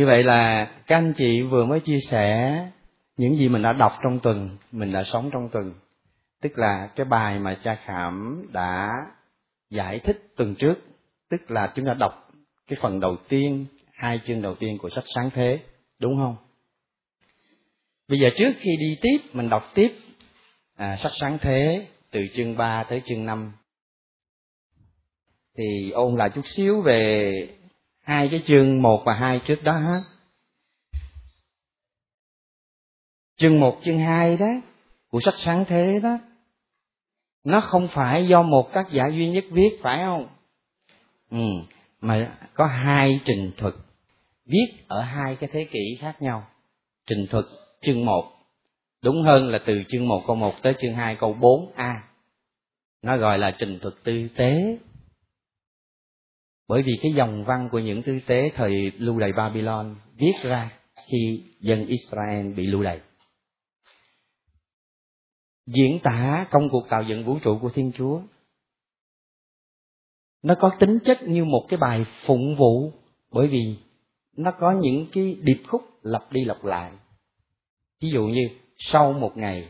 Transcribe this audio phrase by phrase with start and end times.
[0.00, 2.54] như vậy là các anh chị vừa mới chia sẻ
[3.16, 5.74] những gì mình đã đọc trong tuần mình đã sống trong tuần.
[6.42, 8.90] Tức là cái bài mà cha khảm đã
[9.70, 10.74] giải thích tuần trước
[11.30, 12.32] tức là chúng ta đọc
[12.66, 15.58] cái phần đầu tiên hai chương đầu tiên của sách sáng thế
[15.98, 16.36] đúng không?
[18.08, 19.90] Bây giờ trước khi đi tiếp mình đọc tiếp
[20.76, 23.52] à, sách sáng thế từ chương 3 tới chương 5
[25.58, 27.32] thì ôn lại chút xíu về
[28.02, 30.02] hai cái chương một và hai trước đó hết,
[33.36, 34.46] chương một chương hai đó
[35.10, 36.18] của sách sáng thế đó
[37.44, 40.28] nó không phải do một tác giả duy nhất viết phải không?
[41.30, 41.38] Ừ
[42.00, 43.74] mà có hai trình thuật
[44.46, 46.46] viết ở hai cái thế kỷ khác nhau.
[47.06, 47.44] Trình thuật
[47.80, 48.32] chương một
[49.02, 52.02] đúng hơn là từ chương một câu một tới chương hai câu bốn a.
[53.02, 54.78] Nó gọi là trình thuật tư tế
[56.70, 60.72] bởi vì cái dòng văn của những tư tế thời lưu đày babylon viết ra
[61.06, 63.00] khi dân israel bị lưu đày.
[65.66, 68.20] Diễn tả công cuộc tạo dựng vũ trụ của thiên chúa,
[70.42, 72.92] nó có tính chất như một cái bài phụng vụ,
[73.30, 73.76] bởi vì
[74.36, 76.92] nó có những cái điệp khúc lặp đi lặp lại.
[78.00, 79.68] Ví dụ như, sau một ngày,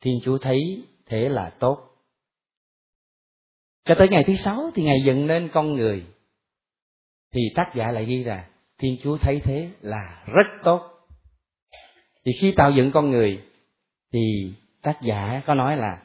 [0.00, 1.91] thiên chúa thấy thế là tốt
[3.84, 6.06] cho tới ngày thứ sáu thì ngày dựng nên con người.
[7.32, 10.80] Thì tác giả lại ghi là thiên chúa thấy thế là rất tốt.
[12.24, 13.42] Thì khi tạo dựng con người,
[14.12, 16.02] thì tác giả có nói là,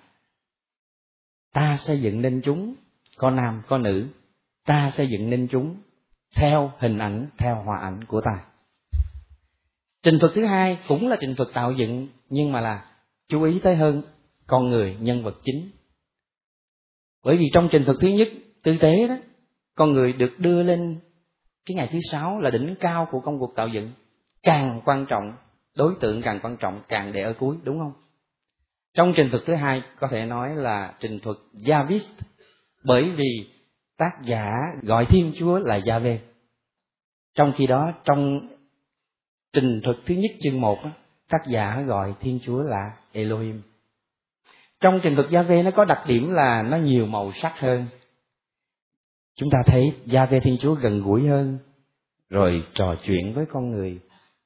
[1.54, 2.76] ta xây dựng nên chúng,
[3.18, 4.08] có nam, có nữ.
[4.66, 5.78] Ta xây dựng nên chúng
[6.36, 8.46] theo hình ảnh, theo hòa ảnh của ta.
[10.04, 12.92] Trình thuật thứ hai cũng là trình thuật tạo dựng, nhưng mà là
[13.28, 14.04] chú ý tới hơn
[14.48, 15.70] con người, nhân vật chính
[17.24, 18.28] bởi vì trong trình thuật thứ nhất,
[18.64, 19.18] tư tế đó,
[19.76, 21.00] con người được đưa lên
[21.66, 23.92] cái ngày thứ sáu là đỉnh cao của công cuộc tạo dựng
[24.44, 25.34] càng quan trọng,
[25.78, 27.94] đối tượng càng quan trọng, càng để ở cuối, đúng không
[28.98, 32.24] trong trình thuật thứ hai, có thể nói là trình thuật Javis
[32.84, 33.50] bởi vì
[33.98, 34.52] tác giả
[34.82, 36.18] gọi Thiên Chúa là Yahweh.
[37.36, 38.40] Trong khi đó, trong
[39.54, 40.78] trình thuật thứ nhất chương một
[41.30, 43.62] tác giả gọi Thiên Chúa là Elohim.
[44.80, 47.88] Trong trình thuật Vê nó có đặc điểm là nó nhiều màu sắc hơn.
[49.36, 51.60] Chúng ta thấy gia Vê Thiên Chúa gần gũi hơn,
[52.30, 54.00] rồi trò chuyện với con người,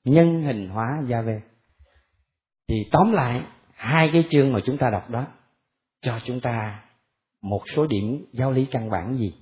[0.04, 1.42] nhân hình hóa gia Vê
[2.68, 3.42] Thì tóm lại,
[3.74, 5.28] hai cái chương mà chúng ta đọc đó
[6.02, 6.84] cho chúng ta
[7.42, 9.34] một số điểm giáo lý căn bản gì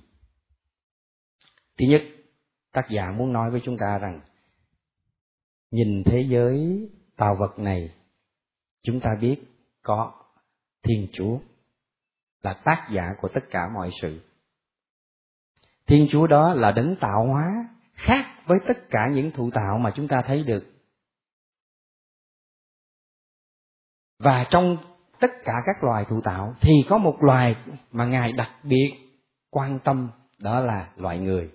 [1.78, 2.02] thứ nhất
[2.72, 4.20] tác giả muốn nói với chúng ta rằng
[5.70, 7.94] nhìn thế giới tạo vật này
[8.82, 9.36] chúng ta biết
[9.82, 10.19] có
[10.82, 11.38] thiên chúa
[12.42, 14.20] là tác giả của tất cả mọi sự.
[15.86, 19.92] Thiên chúa đó là đấng tạo hóa khác với tất cả những thụ tạo mà
[19.94, 20.64] chúng ta thấy được.
[24.18, 24.76] Và trong
[25.20, 27.56] tất cả các loài thụ tạo thì có một loài
[27.92, 28.92] mà ngài đặc biệt
[29.50, 31.50] quan tâm, đó là loài người.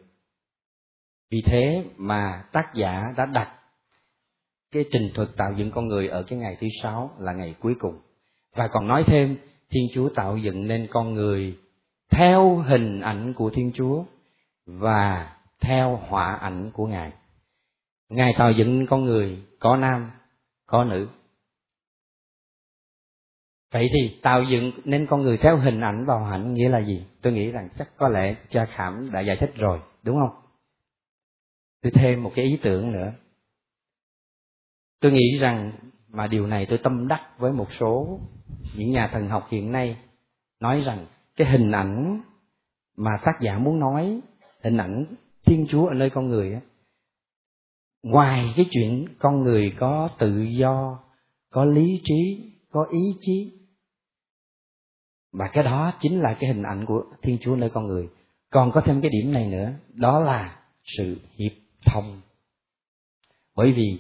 [1.32, 3.60] Vì thế mà tác giả đã đặt
[4.72, 7.76] cái trình thuật tạo dựng con người ở cái ngày thứ sáu là ngày cuối
[7.80, 8.05] cùng
[8.56, 9.38] và còn nói thêm,
[9.70, 11.58] thiên chúa tạo dựng nên con người
[12.12, 14.04] theo hình ảnh của thiên chúa
[14.66, 17.12] và theo họa ảnh của ngài.
[18.10, 20.12] Ngài tạo dựng con người, có nam,
[20.66, 21.08] có nữ.
[23.72, 26.80] Vậy thì tạo dựng nên con người theo hình ảnh và họa ảnh nghĩa là
[26.80, 27.06] gì?
[27.22, 30.42] Tôi nghĩ rằng chắc có lẽ cha khảm đã giải thích rồi, đúng không?
[31.82, 33.14] Tôi thêm một cái ý tưởng nữa.
[35.00, 35.72] Tôi nghĩ rằng
[36.16, 38.20] mà điều này tôi tâm đắc với một số
[38.76, 39.98] những nhà thần học hiện nay
[40.60, 41.06] nói rằng
[41.36, 42.22] cái hình ảnh
[42.98, 44.22] mà tác giả muốn nói,
[44.64, 45.06] hình ảnh
[45.46, 46.62] thiên chúa ở nơi con người á,
[48.04, 51.00] ngoài cái chuyện con người có tự do,
[51.52, 53.52] có lý trí, có ý chí
[55.32, 58.10] và cái đó chính là cái hình ảnh của thiên chúa nơi con người.
[58.50, 61.52] Còn có thêm cái điểm này nữa, đó là sự hiệp
[61.86, 62.22] thông.
[63.56, 64.00] Bởi vì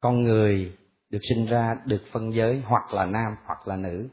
[0.00, 0.76] con người
[1.10, 4.08] được sinh ra được phân giới hoặc là nam hoặc là nữ.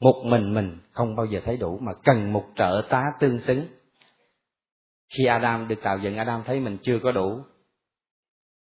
[0.00, 3.66] Một mình mình không bao giờ thấy đủ mà cần một trợ tá tương xứng.
[5.16, 7.40] Khi Adam được tạo dựng Adam thấy mình chưa có đủ.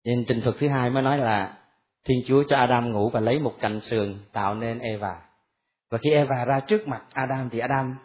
[0.05, 1.57] Nên trình thuật thứ hai mới nói là
[2.05, 5.21] Thiên Chúa cho Adam ngủ và lấy một cành sườn tạo nên Eva.
[5.91, 7.95] Và khi Eva ra trước mặt Adam thì Adam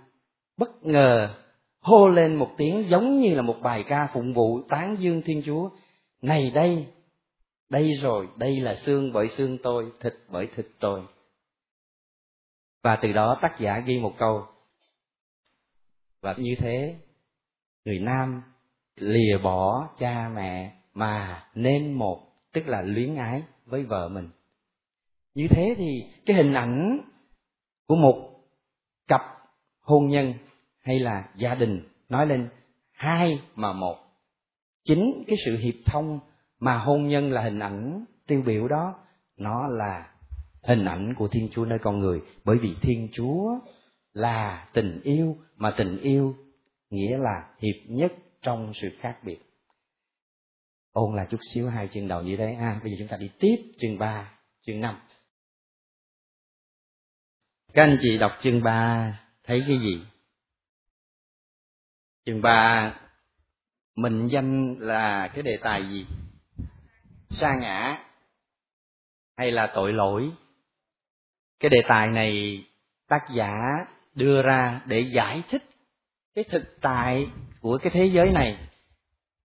[0.59, 1.35] bất ngờ
[1.81, 5.43] hô lên một tiếng giống như là một bài ca phụng vụ tán dương Thiên
[5.47, 5.71] Chúa.
[6.23, 6.87] Này đây,
[7.71, 11.03] đây rồi, đây là xương bởi xương tôi, thịt bởi thịt tôi.
[12.83, 14.47] Và từ đó tác giả ghi một câu.
[16.21, 16.97] Và như thế,
[17.85, 18.43] người nam
[18.97, 24.31] lìa bỏ cha mẹ mà nên một tức là luyến ái với vợ mình
[25.35, 27.01] như thế thì cái hình ảnh
[27.87, 28.31] của một
[29.09, 29.21] cặp
[29.81, 30.35] hôn nhân
[30.81, 32.49] hay là gia đình nói lên
[32.93, 33.97] hai mà một
[34.83, 36.21] chính cái sự hiệp thông
[36.61, 38.95] mà hôn nhân là hình ảnh tiêu biểu đó.
[39.37, 40.15] Nó là
[40.63, 42.23] hình ảnh của thiên chúa nơi con người.
[42.45, 43.59] Bởi vì thiên chúa
[44.13, 46.37] là tình yêu, mà tình yêu
[46.91, 48.13] nghĩa là hiệp nhất
[48.43, 49.39] trong sự khác biệt.
[50.93, 52.57] Ôn là chút xíu hai chương đầu như thế.
[52.61, 54.33] À bây giờ chúng ta đi tiếp chương ba,
[54.67, 55.01] chương năm.
[57.73, 60.05] Các anh chị đọc chương ba, thấy cái gì?
[62.27, 62.95] Chương ba,
[63.97, 66.07] mệnh danh là cái đề tài gì?
[67.31, 68.05] Sa ngã
[69.37, 70.31] hay là tội lỗi.
[71.61, 72.65] Cái đề tài này
[73.09, 73.53] tác giả
[74.15, 75.63] đưa ra để giải thích
[76.35, 77.27] cái thực tại
[77.61, 78.59] của cái thế giới này.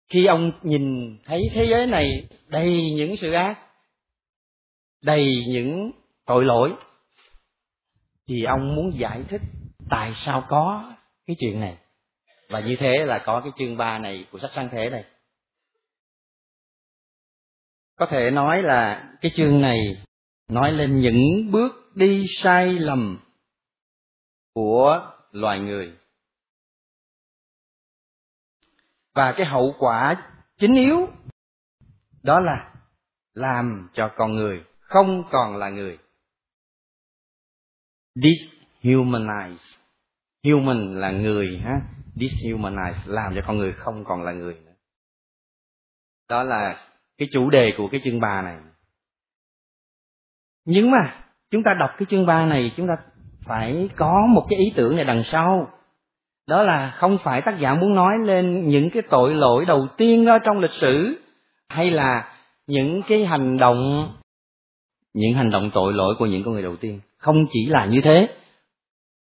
[0.08, 3.60] Khi ông nhìn thấy thế giới này đầy những sự ác,
[5.02, 5.92] đầy những
[6.26, 6.74] tội lỗi,
[8.28, 9.42] thì ông muốn giải thích
[9.90, 10.94] tại sao có
[11.28, 11.78] cái chuyện này.
[12.50, 15.04] Và như thế là có cái chương ba này của sách Sanh thế này
[17.96, 19.78] có thể nói là cái chương này
[20.48, 23.20] nói lên những bước đi sai lầm
[24.54, 25.98] của loài người.
[29.14, 31.08] Và cái hậu quả chính yếu
[32.24, 32.74] đó là
[33.34, 35.98] làm cho con người không còn là người.
[38.16, 39.78] Dishumanize.
[40.44, 41.82] Human là người ha.
[42.16, 44.76] Dishumanize, làm cho con người không còn là người nữa.
[46.30, 48.58] Đó là cái chủ đề của cái chương ba này.
[50.66, 52.94] Nhưng mà, chúng ta đọc cái chương ba này, chúng ta
[53.46, 55.70] phải có một cái ý tưởng này đằng sau.
[56.48, 60.26] Đó là không phải tác giả muốn nói lên những cái tội lỗi đầu tiên
[60.26, 61.22] ở trong lịch sử,
[61.70, 64.10] hay là những cái hành động,
[65.14, 67.00] những hành động tội lỗi của những con người đầu tiên.
[67.18, 68.30] Không chỉ là như thế,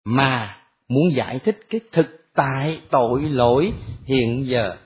[0.05, 3.72] mà muốn giải thích cái thực tại tội lỗi
[4.05, 4.76] hiện giờ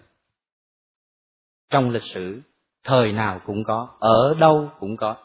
[1.70, 2.40] trong lịch sử
[2.84, 5.16] thời nào cũng có, ở đâu cũng có.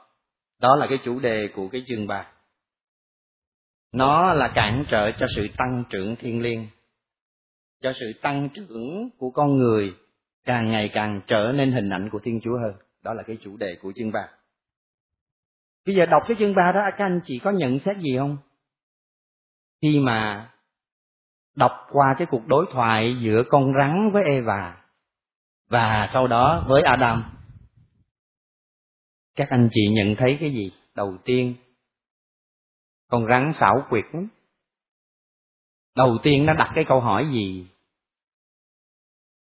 [0.60, 2.28] Đó là cái chủ đề của cái chương ba
[3.92, 6.68] nó là cản trở cho sự tăng trưởng thiên liêng.
[7.82, 9.94] Cho sự tăng trưởng của con người
[10.46, 12.74] càng ngày càng trở nên hình ảnh của thiên chúa hơn.
[13.04, 14.30] Đó là cái chủ đề của chương ba
[15.86, 18.38] bây giờ đọc cái chương ba đó, các anh chị có nhận xét gì không?
[19.82, 20.50] Khi mà
[21.56, 24.78] đọc qua cái cuộc đối thoại giữa con rắn với Eva
[25.70, 27.24] và sau đó với Adam
[29.36, 31.56] các anh chị nhận thấy cái gì đầu tiên?
[33.08, 34.28] Con rắn xảo quyệt lắm.
[35.96, 37.68] Đầu tiên nó đặt cái câu hỏi gì?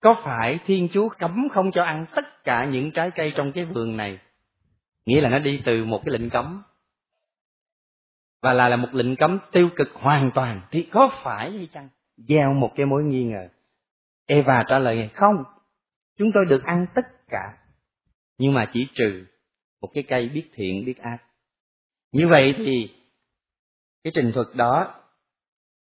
[0.00, 3.64] Có phải thiên chúa cấm không cho ăn tất cả những trái cây trong cái
[3.64, 4.18] vườn này?
[5.06, 6.62] Nghĩa là nó đi từ một cái lệnh cấm.
[8.42, 10.62] Và là là một lệnh cấm tiêu cực hoàn toàn.
[10.70, 11.88] Thì có phải hay chăng?
[12.16, 13.48] Gieo một cái mối nghi ngờ.
[14.26, 15.44] Eva trả lời, không.
[16.18, 17.58] Chúng tôi được ăn tất cả.
[18.38, 19.26] Nhưng mà chỉ trừ
[19.80, 21.18] một cái cây biết thiện, biết ác.
[22.12, 22.94] Như vậy thì
[24.04, 24.94] cái trình thuật đó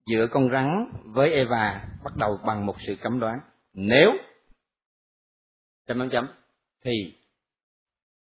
[0.07, 3.41] giữa con rắn với eva bắt đầu bằng một sự cấm đoán.
[3.73, 4.13] Nếu,
[5.87, 6.27] chấm chấm chấm,
[6.85, 7.15] thì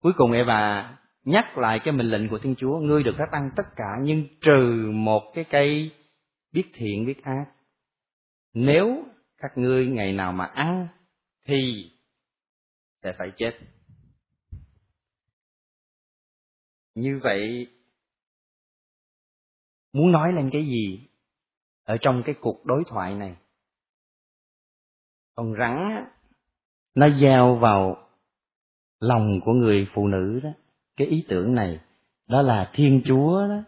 [0.02, 0.94] cuối cùng eva
[1.24, 4.26] nhắc lại cái mệnh lệnh của thiên chúa, ngươi được phép ăn tất cả, nhưng
[4.40, 5.90] trừ một cái cây
[6.52, 7.46] biết thiện, biết ác.
[8.54, 9.04] Nếu
[9.38, 10.88] các ngươi ngày nào mà ăn
[11.46, 11.90] thì
[13.02, 13.58] sẽ phải chết.
[17.00, 17.66] Như vậy,
[19.92, 21.00] muốn nói lên cái gì
[21.84, 23.36] ở trong cái cuộc đối thoại này?
[25.34, 26.04] Con rắn
[26.94, 28.08] nó gieo vào
[29.00, 30.50] lòng của người phụ nữ đó.
[30.96, 31.80] Cái ý tưởng này,
[32.26, 33.62] đó là thiên chúa đó,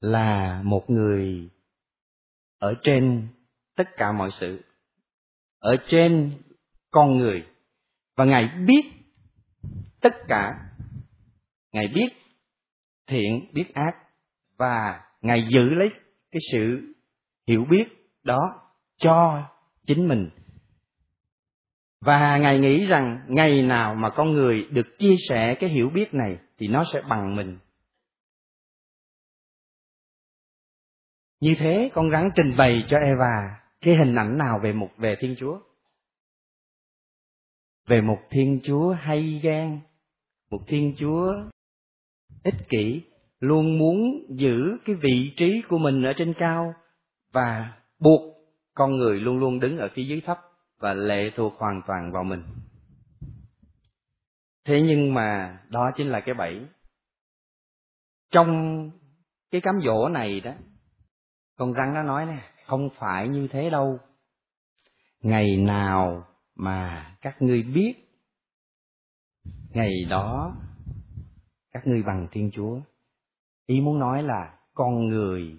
[0.00, 1.50] là một người
[2.58, 3.28] ở trên
[3.76, 4.64] tất cả mọi sự,
[5.58, 6.32] ở trên
[6.90, 7.46] con người.
[8.16, 8.82] Và ngài biết
[10.00, 10.69] tất cả
[11.72, 12.08] ngài biết
[13.06, 13.96] thiện, biết ác,
[14.56, 15.90] và ngài giữ lấy
[16.30, 16.94] cái sự
[17.46, 17.88] hiểu biết
[18.22, 19.48] đó cho
[19.86, 20.30] chính mình.
[22.00, 26.14] Và ngài nghĩ rằng ngày nào mà con người được chia sẻ cái hiểu biết
[26.14, 27.58] này thì nó sẽ bằng mình.
[31.40, 35.16] Như thế con rắn trình bày cho eva cái hình ảnh nào về một về
[35.20, 35.60] thiên chúa.
[37.86, 39.80] Về một thiên chúa hay gan
[40.50, 41.32] một thiên chúa
[42.44, 43.02] ích kỷ
[43.40, 46.74] luôn muốn giữ cái vị trí của mình ở trên cao
[47.32, 48.20] và buộc
[48.74, 50.38] con người luôn luôn đứng ở phía dưới thấp
[50.78, 52.42] và lệ thuộc hoàn toàn vào mình.
[54.64, 56.66] Thế nhưng mà đó chính là cái bẫy.
[58.30, 58.90] Trong
[59.50, 60.52] cái cám dỗ này đó,
[61.56, 63.98] con rắn nó nói nè, không phải như thế đâu.
[65.22, 67.94] Ngày nào mà các ngươi biết,
[69.70, 70.56] ngày đó
[71.72, 72.80] các ngươi bằng thiên chúa.
[73.66, 75.58] Ý muốn nói là con người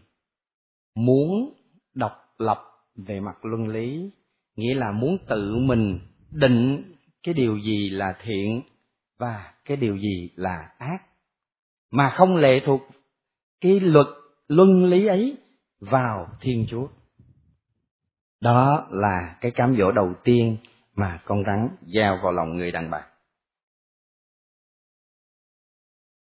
[0.95, 1.53] muốn
[1.93, 2.63] độc lập
[2.95, 4.11] về mặt luân lý,
[4.55, 5.99] nghĩa là muốn tự mình
[6.31, 8.61] định cái điều gì là thiện
[9.19, 11.01] và cái điều gì là ác.
[11.91, 12.81] Mà không lệ thuộc
[13.61, 14.07] cái luật
[14.47, 15.37] luân lý ấy
[15.79, 16.87] vào thiên chúa.
[18.41, 20.57] Đó là cái cám dỗ đầu tiên
[20.95, 23.10] mà con rắn giao vào lòng người đàn bà.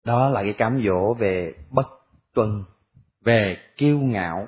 [0.05, 1.87] Đó là cái cám dỗ về bất
[2.33, 2.63] tuân,
[3.25, 4.47] về kiêu ngạo.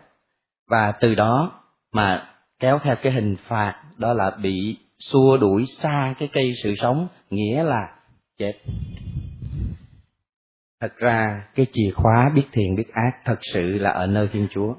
[0.67, 2.27] Và từ đó mà
[2.59, 7.07] kéo theo cái hình phạt, đó là bị xua đuổi xa cái cây sự sống,
[7.29, 7.95] nghĩa là
[8.38, 8.53] chết.
[10.81, 14.47] Thật ra, cái chìa khóa biết thiện biết ác thật sự là ở nơi thiên
[14.51, 14.74] chúa.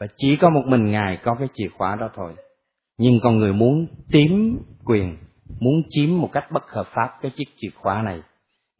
[0.00, 2.34] Và chỉ có một mình ngài có cái chìa khóa đó thôi.
[2.98, 5.16] Nhưng con người muốn tiếm quyền,
[5.60, 8.22] muốn chiếm một cách bất hợp pháp cái chiếc chìa khóa này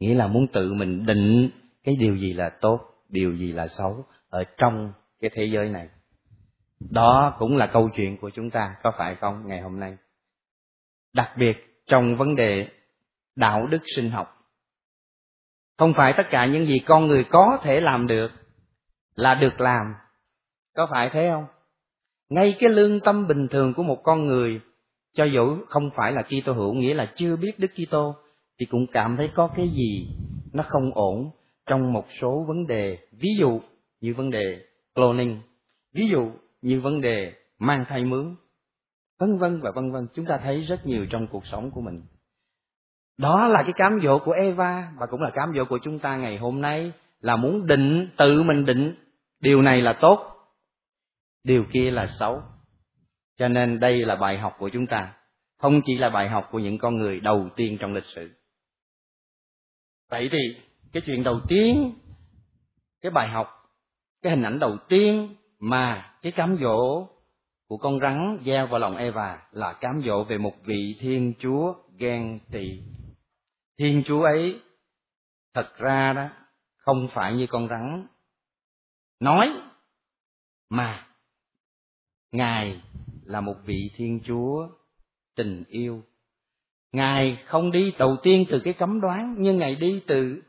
[0.02, 1.50] nghĩa là muốn tự mình định
[1.84, 5.88] cái điều gì là tốt, điều gì là xấu ở trong cái thế giới này.
[6.90, 9.96] Đó cũng là câu chuyện của chúng ta, có phải không, ngày hôm nay?
[11.12, 11.52] Đặc biệt
[11.86, 12.68] trong vấn đề
[13.36, 14.36] đạo đức sinh học.
[15.78, 18.30] Không phải tất cả những gì con người có thể làm được
[19.14, 19.94] là được làm.
[20.74, 21.46] Có phải thế không?
[22.28, 24.60] Ngay cái lương tâm bình thường của một con người,
[25.12, 28.21] cho dù không phải là Kitô hữu, nghĩa là chưa biết Đức Kitô
[28.62, 30.06] thì cũng cảm thấy có cái gì
[30.52, 31.30] nó không ổn
[31.66, 32.98] trong một số vấn đề.
[33.12, 33.60] Ví dụ
[34.00, 34.64] như vấn đề
[34.94, 35.40] cloning,
[35.94, 36.30] ví dụ
[36.62, 38.36] như vấn đề mang thai mướn,
[39.18, 40.06] vân vân và vân vân.
[40.14, 42.02] Chúng ta thấy rất nhiều trong cuộc sống của mình.
[43.18, 46.16] Đó là cái cám dỗ của Eva và cũng là cám dỗ của chúng ta
[46.16, 48.94] ngày hôm nay, là muốn định, tự mình định.
[49.40, 50.18] Điều này là tốt,
[51.44, 52.42] điều kia là xấu.
[53.38, 55.14] Cho nên đây là bài học của chúng ta.
[55.58, 58.41] Không chỉ là bài học của những con người đầu tiên trong lịch sử
[60.12, 60.56] vậy thì
[60.92, 61.94] cái chuyện đầu tiên,
[63.00, 63.48] cái bài học,
[64.22, 67.06] cái hình ảnh đầu tiên mà cái cám dỗ
[67.68, 71.74] của con rắn gieo vào lòng Eva là cám dỗ về một vị Thiên Chúa
[71.98, 72.82] ghen tị.
[73.78, 74.60] Thiên Chúa ấy,
[75.54, 76.28] thật ra đó,
[76.76, 78.06] không phải như con rắn
[79.20, 79.48] nói,
[80.70, 81.06] mà
[82.32, 82.82] Ngài
[83.24, 84.68] là một vị Thiên Chúa
[85.36, 86.02] tình yêu.
[86.92, 90.42] Ngài không đi đầu tiên từ cái cấm đoán, nhưng Ngài đi từ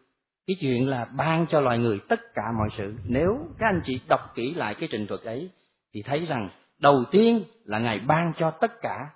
[0.47, 2.93] cái chuyện là ban cho loài người tất cả mọi sự.
[3.05, 5.49] Nếu các anh chị đọc kỹ lại cái trình thuật ấy,
[5.93, 9.09] thì thấy rằng đầu tiên là ngài ban cho tất cả.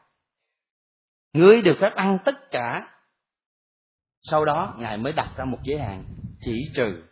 [1.33, 2.89] Ngươi được phép ăn tất cả.
[4.21, 6.03] Sau đó, ngài mới đặt ra một giới hạn,
[6.41, 7.03] chỉ trừ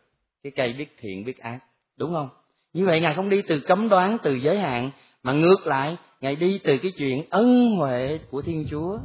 [0.43, 1.59] cái cây biết thiện, biết ác.
[1.97, 2.29] Đúng không?
[2.73, 4.91] Như vậy ngài không đi từ cấm đoán, từ giới hạn,
[5.23, 8.99] mà ngược lại, ngài đi từ cái chuyện ân huệ của thiên chúa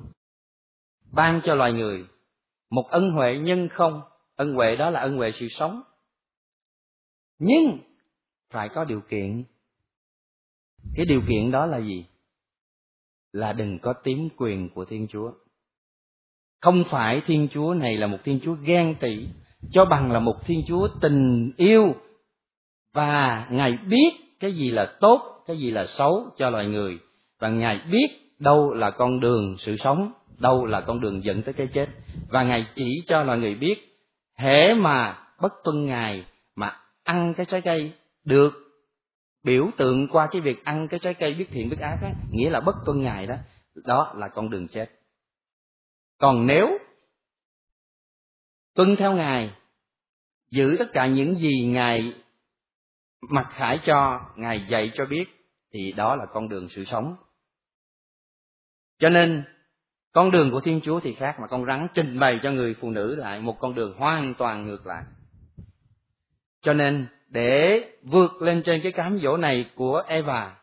[1.12, 2.05] ban cho loài người.
[2.71, 4.00] Một ân huệ nhân không,
[4.37, 5.83] ân huệ đó là ân huệ sự sống.
[7.38, 7.79] Nhưng,
[8.50, 9.45] phải có điều kiện.
[10.95, 12.07] Cái điều kiện đó là gì?
[13.33, 15.33] Là đừng có tím quyền của thiên chúa.
[16.61, 19.29] Không phải thiên chúa này là một thiên chúa ghen tị,
[19.71, 21.95] cho bằng là một thiên chúa tình yêu.
[22.95, 26.99] Và ngài biết cái gì là tốt, cái gì là xấu cho loài người.
[27.38, 31.54] Và ngài biết đâu là con đường sự sống đâu là con đường dẫn tới
[31.54, 31.87] cái chết.
[32.28, 33.76] Và ngài chỉ cho loài người biết,
[34.37, 37.92] hễ mà bất tuân ngài mà ăn cái trái cây
[38.25, 38.52] được
[39.44, 42.50] biểu tượng qua cái việc ăn cái trái cây biết thiện biết ác á, nghĩa
[42.50, 43.35] là bất tuân ngài đó
[43.85, 44.90] đó là con đường chết.
[46.18, 46.78] Còn nếu
[48.75, 49.50] tuân theo ngài,
[50.50, 52.14] giữ tất cả những gì ngài
[53.30, 55.25] mặc khải cho, ngài dạy cho biết,
[55.73, 57.16] thì đó là con đường sự sống.
[58.99, 59.44] Cho nên
[60.12, 62.90] con đường của thiên chúa thì khác mà con rắn trình bày cho người phụ
[62.90, 65.05] nữ lại một con đường hoàn toàn ngược lại.
[66.62, 70.57] Cho nên, để vượt lên trên cái cám dỗ này của eva,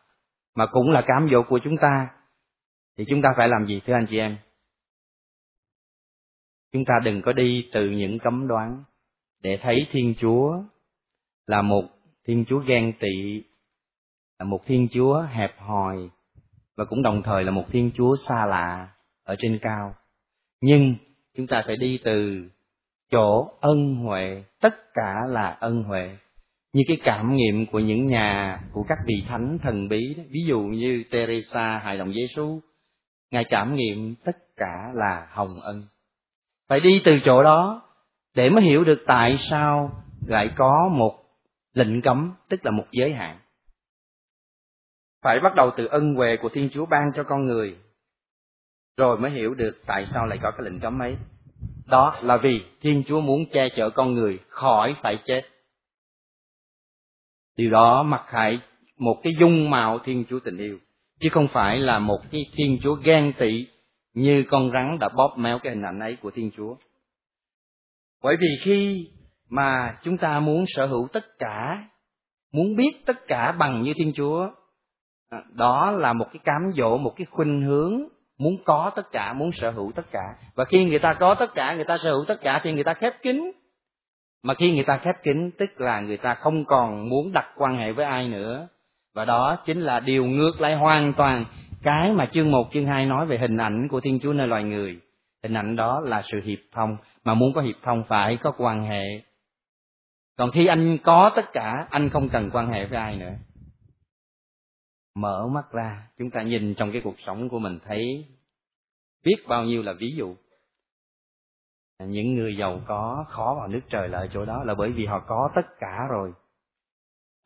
[0.54, 2.08] mà cũng là cám dỗ của chúng ta,
[2.98, 4.36] thì chúng ta phải làm gì, thưa anh chị em?
[6.72, 8.84] Chúng ta đừng có đi từ những cấm đoán
[9.42, 10.62] để thấy thiên chúa
[11.46, 11.84] là một
[12.26, 13.42] thiên chúa ghen tị,
[14.38, 16.10] là một thiên chúa hẹp hòi,
[16.76, 18.88] và cũng đồng thời là một thiên chúa xa lạ
[19.28, 19.94] ở trên cao.
[20.60, 20.94] Nhưng
[21.36, 22.44] chúng ta phải đi từ
[23.10, 26.16] chỗ ân huệ, tất cả là ân huệ.
[26.72, 30.60] Như cái cảm nghiệm của những nhà, của các vị thánh thần bí ví dụ
[30.60, 32.60] như Teresa, hài đồng Giêsu
[33.30, 35.82] ngài cảm nghiệm tất cả là hồng ân.
[36.68, 37.82] Phải đi từ chỗ đó
[38.34, 39.90] để mới hiểu được tại sao
[40.26, 41.12] lại có một
[41.72, 43.38] lệnh cấm, tức là một giới hạn.
[45.22, 47.76] Phải bắt đầu từ ân huệ của thiên chúa ban cho con người
[48.98, 51.16] rồi mới hiểu được tại sao lại có cái lệnh cấm ấy.
[51.86, 55.42] Đó là vì thiên chúa muốn che chở con người khỏi phải chết.
[57.56, 58.60] Điều đó mặc hại
[58.98, 60.78] một cái dung mạo thiên chúa tình yêu,
[61.20, 63.66] chứ không phải là một cái thiên chúa ghen tị
[64.14, 66.76] như con rắn đã bóp méo cái hình ảnh ấy của thiên chúa.
[68.22, 69.10] Bởi vì khi
[69.48, 71.88] mà chúng ta muốn sở hữu tất cả,
[72.52, 74.50] muốn biết tất cả bằng như thiên chúa,
[75.52, 79.52] đó là một cái cám dỗ, một cái khuynh hướng muốn có tất cả muốn
[79.52, 82.24] sở hữu tất cả và khi người ta có tất cả người ta sở hữu
[82.28, 83.52] tất cả thì người ta khép kín
[84.42, 87.76] mà khi người ta khép kín tức là người ta không còn muốn đặt quan
[87.76, 88.68] hệ với ai nữa
[89.14, 91.44] và đó chính là điều ngược lại hoàn toàn
[91.82, 94.64] cái mà chương 1, chương 2 nói về hình ảnh của Thiên Chúa nơi loài
[94.64, 94.96] người.
[95.42, 98.84] Hình ảnh đó là sự hiệp thông, mà muốn có hiệp thông phải có quan
[98.84, 99.22] hệ.
[100.38, 103.32] Còn khi anh có tất cả, anh không cần quan hệ với ai nữa.
[105.18, 108.26] Mở mắt ra, chúng ta nhìn trong cái cuộc sống của mình thấy
[109.24, 110.36] biết bao nhiêu là ví dụ.
[111.98, 115.06] Những người giàu có khó vào nước trời là ở chỗ đó là bởi vì
[115.06, 116.32] họ có tất cả rồi.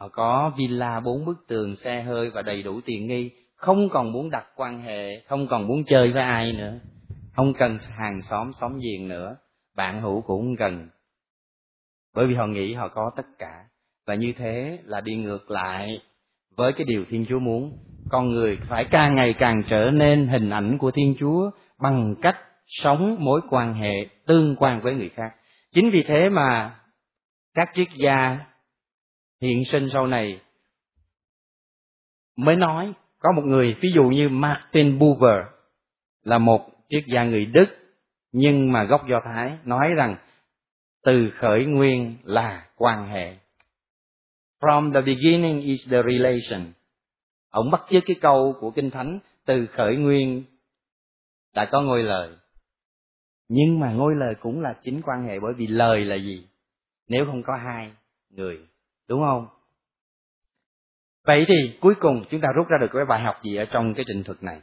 [0.00, 3.30] Họ có villa bốn bức tường xe hơi và đầy đủ tiền nghi.
[3.54, 6.78] Không còn muốn đặt quan hệ không còn muốn chơi với ai nữa.
[7.36, 9.36] Không cần hàng xóm xóm giềng nữa.
[9.76, 10.88] Bạn hữu cũng không cần.
[12.14, 13.64] Bởi vì họ nghĩ họ có tất cả.
[14.06, 16.02] Và như thế là đi ngược lại
[16.56, 17.78] với cái điều thiên chúa muốn,
[18.10, 22.36] con người phải càng ngày càng trở nên hình ảnh của thiên chúa bằng cách
[22.66, 25.30] sống mối quan hệ tương quan với người khác
[25.72, 26.78] chính vì thế mà
[27.54, 28.38] các triết gia
[29.40, 30.40] hiện sinh sau này
[32.36, 35.46] mới nói, có một người, ví dụ như Martin Buber,
[36.22, 37.66] là một triết gia người Đức,
[38.32, 40.16] nhưng mà gốc Do Thái, nói rằng
[41.04, 43.36] từ khởi nguyên là quan hệ.
[44.62, 46.72] From the beginning is the relation.
[47.50, 50.44] Ông bắt chước cái câu của Kinh Thánh từ khởi nguyên
[51.54, 52.36] đã có ngôi lời.
[53.48, 56.46] Nhưng mà ngôi lời cũng là chính quan hệ bởi vì lời là gì?
[57.08, 57.92] Nếu không có hai
[58.30, 58.58] người,
[59.08, 59.46] đúng không
[61.24, 63.94] vậy thì cuối cùng chúng ta rút ra được cái bài học gì ở trong
[63.94, 64.60] cái trình thuật này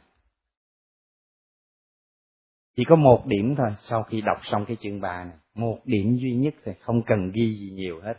[2.76, 6.16] chỉ có một điểm thôi, sau khi đọc xong cái chương ba này một điểm
[6.22, 8.14] duy nhất thôi không cần ghi gì nhiều hết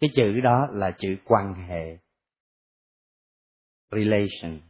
[0.00, 1.98] cái chữ đó là chữ quan hệ,
[3.90, 4.60] relation.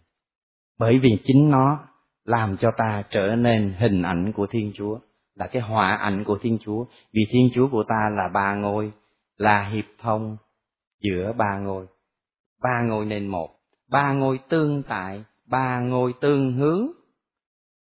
[0.79, 1.89] Bởi vì chính nó
[2.25, 4.99] làm cho ta trở nên hình ảnh của thiên chúa,
[5.35, 6.85] là cái họa ảnh của thiên chúa.
[7.13, 8.93] Vì thiên chúa của ta là ba ngôi,
[9.37, 10.37] là hiệp thông
[11.01, 11.87] giữa ba ngôi.
[12.63, 13.51] Ba ngôi nên một,
[13.89, 16.87] ba ngôi tương tại, ba ngôi tương hướng.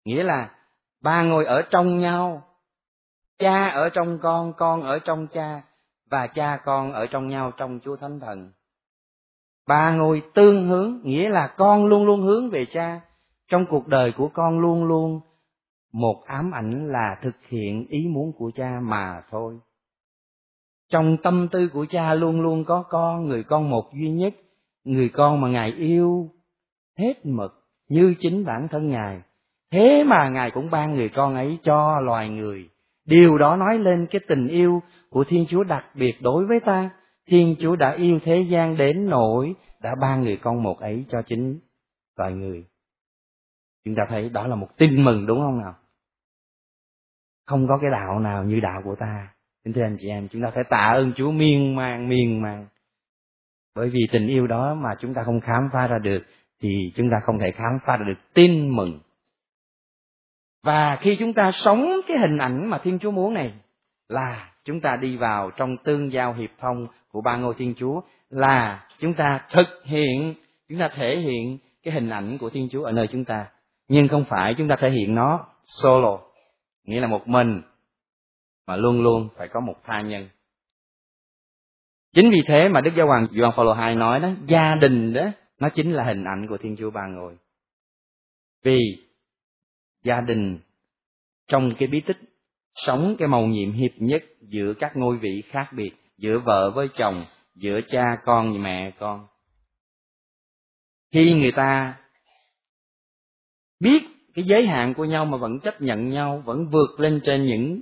[0.05, 0.51] Nghĩa là
[1.01, 2.43] ba ngôi ở trong nhau,
[3.39, 5.63] cha ở trong con con ở trong cha
[6.13, 8.53] và cha con ở trong nhau trong chúa thánh thần.
[9.69, 13.01] Ba ngôi tương hướng, nghĩa là con luôn luôn hướng về cha.
[13.49, 15.21] Trong cuộc đời của con luôn luôn
[15.93, 19.59] một ám ảnh là thực hiện ý muốn của cha mà thôi.
[20.91, 24.35] Trong tâm tư của cha luôn luôn có con, người con một duy nhất,
[24.85, 26.31] người con mà ngài yêu
[26.99, 27.53] hết mực
[27.89, 29.21] như chính bản thân ngài.
[29.71, 32.69] Thế mà ngài cũng ban người con ấy cho loài người.
[33.07, 36.91] Điều đó nói lên cái tình yêu của thiên chúa đặc biệt đối với ta
[37.27, 41.23] thiên chúa đã yêu thế gian đến nỗi đã ban người con một ấy cho
[41.27, 41.61] chính
[42.17, 42.65] loài người
[43.85, 45.75] chúng ta thấy đó là một tin mừng đúng không nào
[47.47, 49.29] không có cái đạo nào như đạo của ta
[49.65, 52.67] Kính thưa anh chị em, chúng ta phải tạ ơn Chúa miên man, miên man.
[53.75, 56.23] Bởi vì tình yêu đó mà chúng ta không khám phá ra được,
[56.61, 59.01] thì chúng ta không thể khám phá ra được tin mừng.
[60.63, 63.55] Và khi chúng ta sống cái hình ảnh mà Thiên Chúa muốn này,
[64.09, 68.01] là chúng ta đi vào trong tương giao hiệp thông của ba ngôi Thiên Chúa,
[68.31, 70.35] là chúng ta thực hiện,
[70.69, 73.47] chúng ta thể hiện cái hình ảnh của Thiên Chúa ở nơi chúng ta.
[73.89, 76.19] Nhưng không phải chúng ta thể hiện nó solo,
[76.85, 77.63] nghĩa là một mình,
[78.67, 80.29] mà luôn luôn phải có một tha nhân
[82.15, 85.31] chính vì thế mà đức giáo hoàng Gioan Phaolô II nói đó gia đình đó
[85.59, 87.37] nó chính là hình ảnh của thiên chúa ba ngôi
[88.63, 88.79] vì
[90.03, 90.59] gia đình
[91.49, 92.19] trong cái bí tích
[92.75, 96.89] sống cái màu nhiệm hiệp nhất giữa các ngôi vị khác biệt giữa vợ với
[96.95, 99.27] chồng giữa cha con và mẹ con.
[101.13, 101.99] Khi người ta
[103.81, 104.03] biết
[104.35, 107.81] cái giới hạn của nhau mà vẫn chấp nhận nhau vẫn vượt lên trên những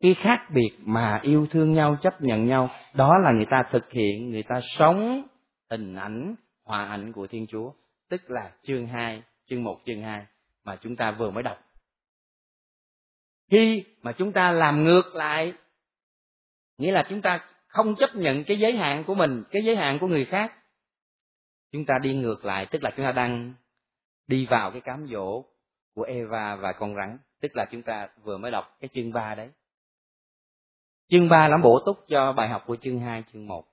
[0.00, 3.90] cái khác biệt mà yêu thương nhau chấp nhận nhau đó là người ta thực
[3.90, 5.22] hiện người ta sống
[5.70, 7.72] hình ảnh hòa ảnh của thiên chúa.
[8.10, 10.26] Tức là chương 2, chương 1, chương 2
[10.64, 11.58] mà chúng ta vừa mới đọc
[13.50, 15.52] khi mà chúng ta làm ngược lại,
[16.78, 19.98] nghĩa là chúng ta không chấp nhận cái giới hạn của mình, cái giới hạn
[20.00, 20.52] của người khác,
[21.72, 23.54] chúng ta đi ngược lại, tức là chúng ta đang
[24.26, 25.44] đi vào cái cám dỗ
[25.94, 29.34] của Eva và con rắn, tức là chúng ta vừa mới đọc cái chương 3
[29.34, 29.48] đấy.
[31.08, 33.64] Chương 3 là bổ túc cho bài học của chương 2 chương 1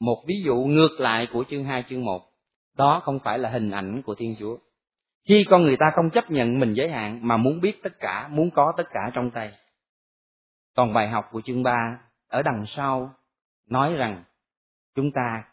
[0.00, 2.32] một ví dụ ngược lại của chương 2 chương 1
[2.76, 4.56] đó không phải là hình ảnh của Thiên Chúa
[5.28, 8.28] khi con người ta không chấp nhận mình giới hạn mà muốn biết tất cả,
[8.28, 9.52] muốn có tất cả trong tay.
[10.76, 13.14] Còn bài học của chương 3 ở đằng sau
[13.68, 14.24] nói rằng
[14.94, 15.44] chúng ta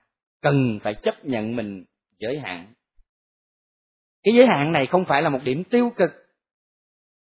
[0.41, 1.83] cần phải chấp nhận mình
[2.19, 2.73] giới hạn.
[4.23, 6.11] Cái giới hạn này không phải là một điểm tiêu cực,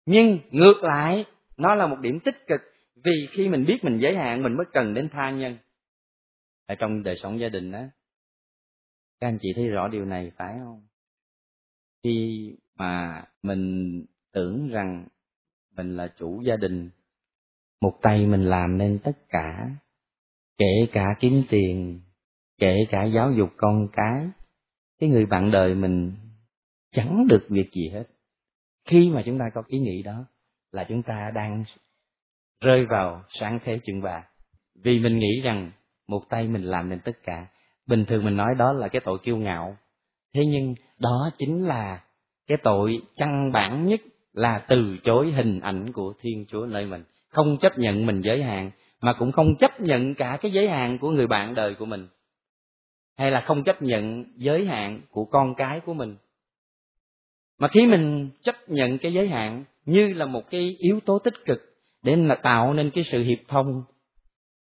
[0.06, 1.24] nhưng ngược lại,
[1.56, 2.60] nó là một điểm tích cực
[3.04, 5.58] vì khi mình biết mình giới hạn, mình mới cần đến tha nhân.
[6.66, 7.80] Ở trong đời sống gia đình đó
[9.22, 10.86] các anh chị thấy rõ điều này phải không?
[12.02, 15.06] Khi mà mình tưởng rằng
[15.76, 16.90] mình là chủ gia đình,
[17.80, 19.70] một tay mình làm nên tất cả,
[20.58, 22.00] kể cả kiếm tiền,
[22.58, 24.28] kể cả giáo dục con cái
[24.98, 26.12] cái người bạn đời mình
[26.90, 28.04] chẳng được việc gì hết.
[28.84, 30.24] Khi mà chúng ta có ý nghĩ đó
[30.72, 31.64] là chúng ta đang
[32.60, 34.24] rơi vào sáng thế chừng bà
[34.74, 35.70] vì mình nghĩ rằng
[36.08, 37.46] một tay mình làm nên tất cả,
[37.86, 39.76] bình thường mình nói đó là cái tội kiêu ngạo
[40.34, 42.04] thế nhưng đó chính là
[42.46, 44.00] cái tội căn bản nhất
[44.32, 47.04] là từ chối hình ảnh của thiên chúa nơi mình.
[47.28, 50.98] Không chấp nhận mình giới hạn, mà cũng không chấp nhận cả cái giới hạn
[50.98, 52.08] của người bạn đời của mình.
[53.18, 56.16] Hay là không chấp nhận giới hạn của con cái của mình.
[57.58, 61.44] Mà khi mình chấp nhận cái giới hạn như là một cái yếu tố tích
[61.44, 61.58] cực
[62.02, 63.82] để là tạo nên cái sự hiệp thông,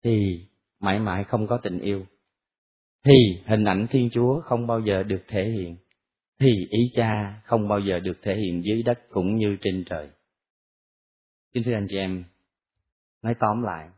[0.05, 0.47] thì
[0.81, 2.07] mãi mãi không có tình yêu
[3.05, 5.77] thì hình ảnh thiên chúa không bao giờ được thể hiện.
[6.39, 10.09] Thì ý cha không bao giờ được thể hiện dưới đất cũng như trên trời.
[11.53, 12.25] Kính thưa anh chị em,
[13.23, 13.89] nói tóm lại,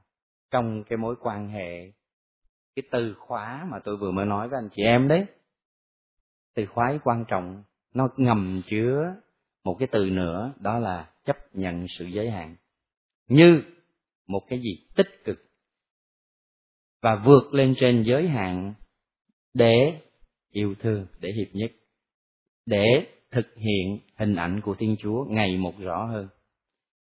[0.51, 1.93] trong cái mối quan hệ,
[2.77, 5.27] cái từ khóa mà tôi vừa mới nói với anh chị em đấy,
[6.55, 7.63] từ khóa quan trọng,
[7.95, 9.15] nó ngầm chứa
[9.65, 12.57] một cái từ nữa, đó là chấp nhận sự giới hạn.
[13.29, 13.63] Như
[14.27, 15.39] một cái gì tích cực
[17.03, 18.75] và vượt lên trên giới hạn
[19.55, 20.01] để
[20.51, 21.73] yêu thương, để hiệp nhất.
[22.67, 26.29] Để thực hiện hình ảnh của thiên chúa ngày một rõ hơn.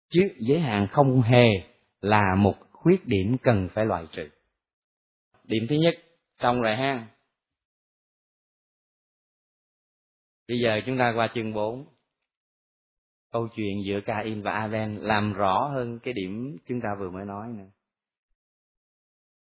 [0.08, 1.48] Chứ giới hạn không hề
[2.00, 4.28] là một khuyết điểm cần phải loại trừ.
[5.44, 5.94] Điểm thứ nhất
[6.38, 7.06] xong rồi ha
[10.48, 11.86] bây giờ chúng ta qua chương 4
[13.32, 17.24] câu chuyện giữa Cain và Abel làm rõ hơn cái điểm chúng ta vừa mới
[17.24, 17.64] nói nè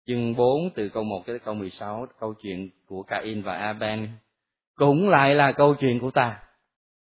[0.08, 4.06] chương 4 từ câu 1 tới câu 16 câu chuyện của Cain và Abel
[4.76, 6.40] cũng lại là câu chuyện của ta.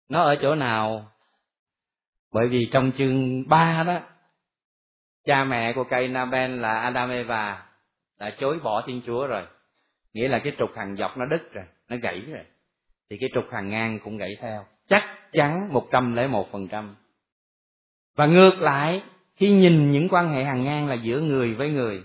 [0.10, 1.12] Nó ở chỗ nào?
[2.34, 4.00] Bởi vì trong chương 3 đó,
[5.26, 7.66] cha mẹ của Cain, Abel là Adam, Eva
[8.20, 9.44] đã chối bỏ Thiên Chúa rồi.
[10.14, 12.44] Nghĩa là cái trục hàng dọc nó đứt rồi, nó gãy rồi.
[13.10, 14.66] Thì cái trục hàng ngang cũng gãy theo.
[14.88, 16.96] Chắc chắn một trăm lẻ một phần trăm.
[18.16, 19.04] Và ngược lại,
[19.36, 22.04] khi nhìn những quan hệ hàng ngang là giữa người với người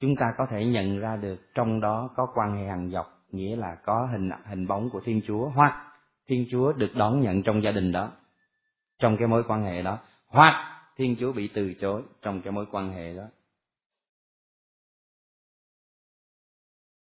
[0.00, 3.56] chúng ta có thể nhận ra được trong đó có quan hệ hàng dọc, nghĩa
[3.56, 5.92] là có hình hình bóng của thiên chúa, hoặc
[6.28, 8.12] thiên chúa được đón nhận trong gia đình đó,
[8.98, 12.66] trong cái mối quan hệ đó, hoặc thiên chúa bị từ chối trong cái mối
[12.70, 13.24] quan hệ đó.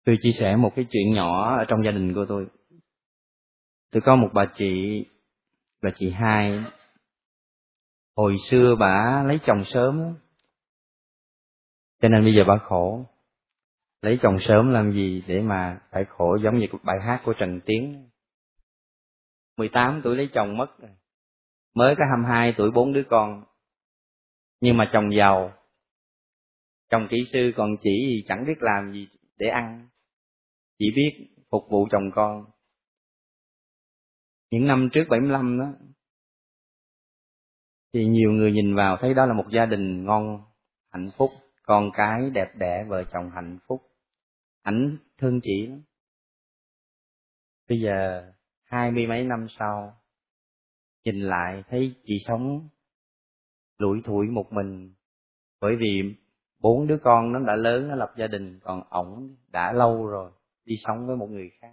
[0.04, 2.46] Tôi chia sẻ một cái chuyện nhỏ ở trong gia đình của tôi.
[3.92, 5.04] Tôi có một bà chị
[5.82, 6.64] bà chị hai.
[8.16, 10.14] Hồi xưa bà lấy chồng sớm
[12.00, 13.06] cho nên bây giờ bà khổ.
[14.02, 17.60] Lấy chồng sớm làm gì để mà phải khổ giống như bài hát của trần
[17.66, 18.10] tiến?
[19.56, 20.76] 18 tuổi lấy chồng mất
[21.74, 23.44] mới có 22 tuổi bốn đứa con.
[24.60, 25.52] Nhưng mà chồng giàu.
[26.90, 29.88] Chồng kỹ sư còn chỉ gì chẳng biết làm gì để ăn.
[30.78, 32.44] Chỉ biết phục vụ chồng con.
[34.50, 35.72] Những năm trước 75 đó,
[37.92, 40.44] thì nhiều người nhìn vào thấy đó là một gia đình ngon,
[40.90, 41.30] hạnh phúc
[41.66, 43.82] con cái đẹp đẽ, vợ chồng hạnh phúc.
[44.62, 45.82] Ảnh thương chị lắm.
[47.68, 48.30] Bây giờ
[48.64, 49.96] hai mươi mấy năm sau,
[51.04, 52.68] nhìn lại thấy chị sống
[53.78, 54.94] lủi thủi một mình,
[55.60, 56.14] bởi vì
[56.60, 60.30] bốn đứa con nó đã lớn, nó lập gia đình, còn ổng đã lâu rồi,
[60.64, 61.72] đi sống với một người khác.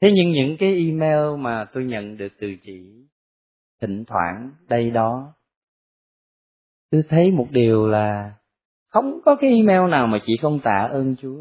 [0.00, 3.06] Thế nhưng những cái email mà tôi nhận được từ chị,
[3.80, 5.34] thỉnh thoảng, đây đó
[6.90, 8.34] tôi thấy một điều là
[8.88, 11.38] không có cái email nào mà chị không tạ ơn chúa.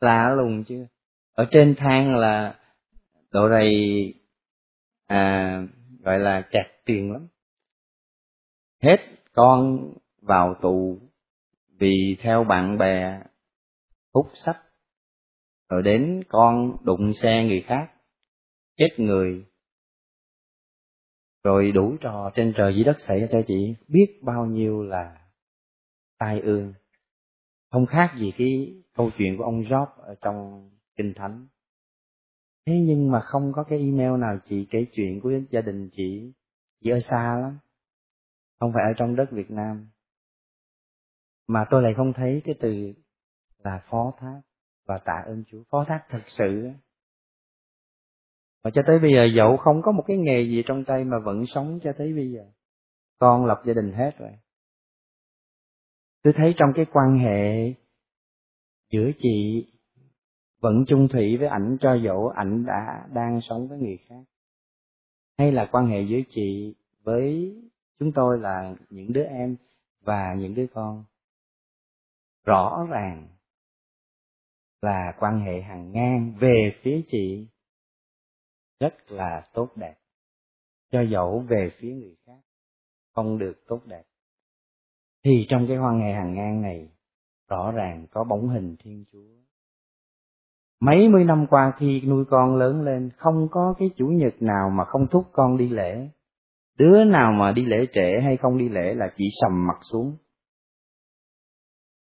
[0.00, 0.86] Lạ lùng chưa
[1.32, 2.58] ở trên thang là
[3.30, 3.70] độ này
[5.06, 5.62] à,
[6.00, 7.28] gọi là kẹt tiền lắm.
[8.82, 8.96] Hết
[9.32, 9.88] con
[10.22, 10.98] vào tù
[11.78, 13.20] vì theo bạn bè
[14.14, 14.58] hút sách.
[15.68, 17.90] Rồi đến con đụng xe người khác
[18.76, 19.44] chết người
[21.44, 25.28] rồi đủ trò trên trời dưới đất xảy ra cho chị biết bao nhiêu là
[26.18, 26.74] tai ương.
[27.70, 31.46] Không khác gì cái câu chuyện của ông Job ở trong kinh thánh.
[32.66, 36.32] Thế nhưng mà không có cái email nào chị kể chuyện của gia đình chị.
[36.84, 37.58] Chị ở xa lắm.
[38.60, 39.90] Không phải ở trong đất Việt Nam.
[41.46, 42.92] Mà tôi lại không thấy cái từ
[43.58, 44.40] là phó thác
[44.86, 45.62] và tạ ơn Chúa.
[45.70, 46.70] Phó thác thật sự
[48.62, 51.18] và cho tới bây giờ dẫu không có một cái nghề gì trong tay mà
[51.24, 52.44] vẫn sống cho tới bây giờ.
[53.18, 54.30] Con lập gia đình hết rồi.
[56.22, 57.74] Tôi thấy trong cái quan hệ
[58.92, 59.66] giữa chị
[60.60, 64.22] vẫn chung thủy với ảnh cho dẫu ảnh đã đang sống với người khác,
[65.38, 67.54] hay là quan hệ giữa chị với
[67.98, 69.56] chúng tôi là những đứa em
[70.04, 71.04] và những đứa con,
[72.44, 73.28] rõ ràng
[74.82, 77.46] là quan hệ hàng ngang về phía chị
[78.80, 79.94] rất là tốt đẹp.
[80.92, 82.40] Cho dẫu về phía người khác,
[83.14, 84.02] không được tốt đẹp.
[85.24, 86.88] Thì trong cái quan hệ hàng ngang này,
[87.48, 89.40] rõ ràng có bóng hình thiên chúa.
[90.80, 94.70] Mấy mươi năm qua khi nuôi con lớn lên, không có cái chủ nhật nào
[94.70, 96.08] mà không thúc con đi lễ.
[96.78, 100.16] Đứa nào mà đi lễ trễ hay không đi lễ là chỉ sầm mặt xuống.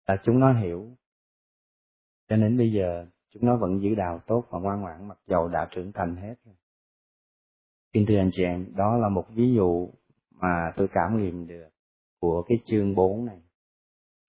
[0.08, 0.98] Là chúng nó hiểu.
[2.30, 5.48] Cho nên bây giờ chúng nó vẫn giữ đạo tốt và ngoan ngoãn mặc dầu
[5.48, 6.36] đã trưởng thành hết
[7.94, 9.90] Kính thưa anh chị em, đó là một ví dụ
[10.32, 11.70] mà tôi cảm nghiệm được
[12.20, 13.42] của cái chương 4 này.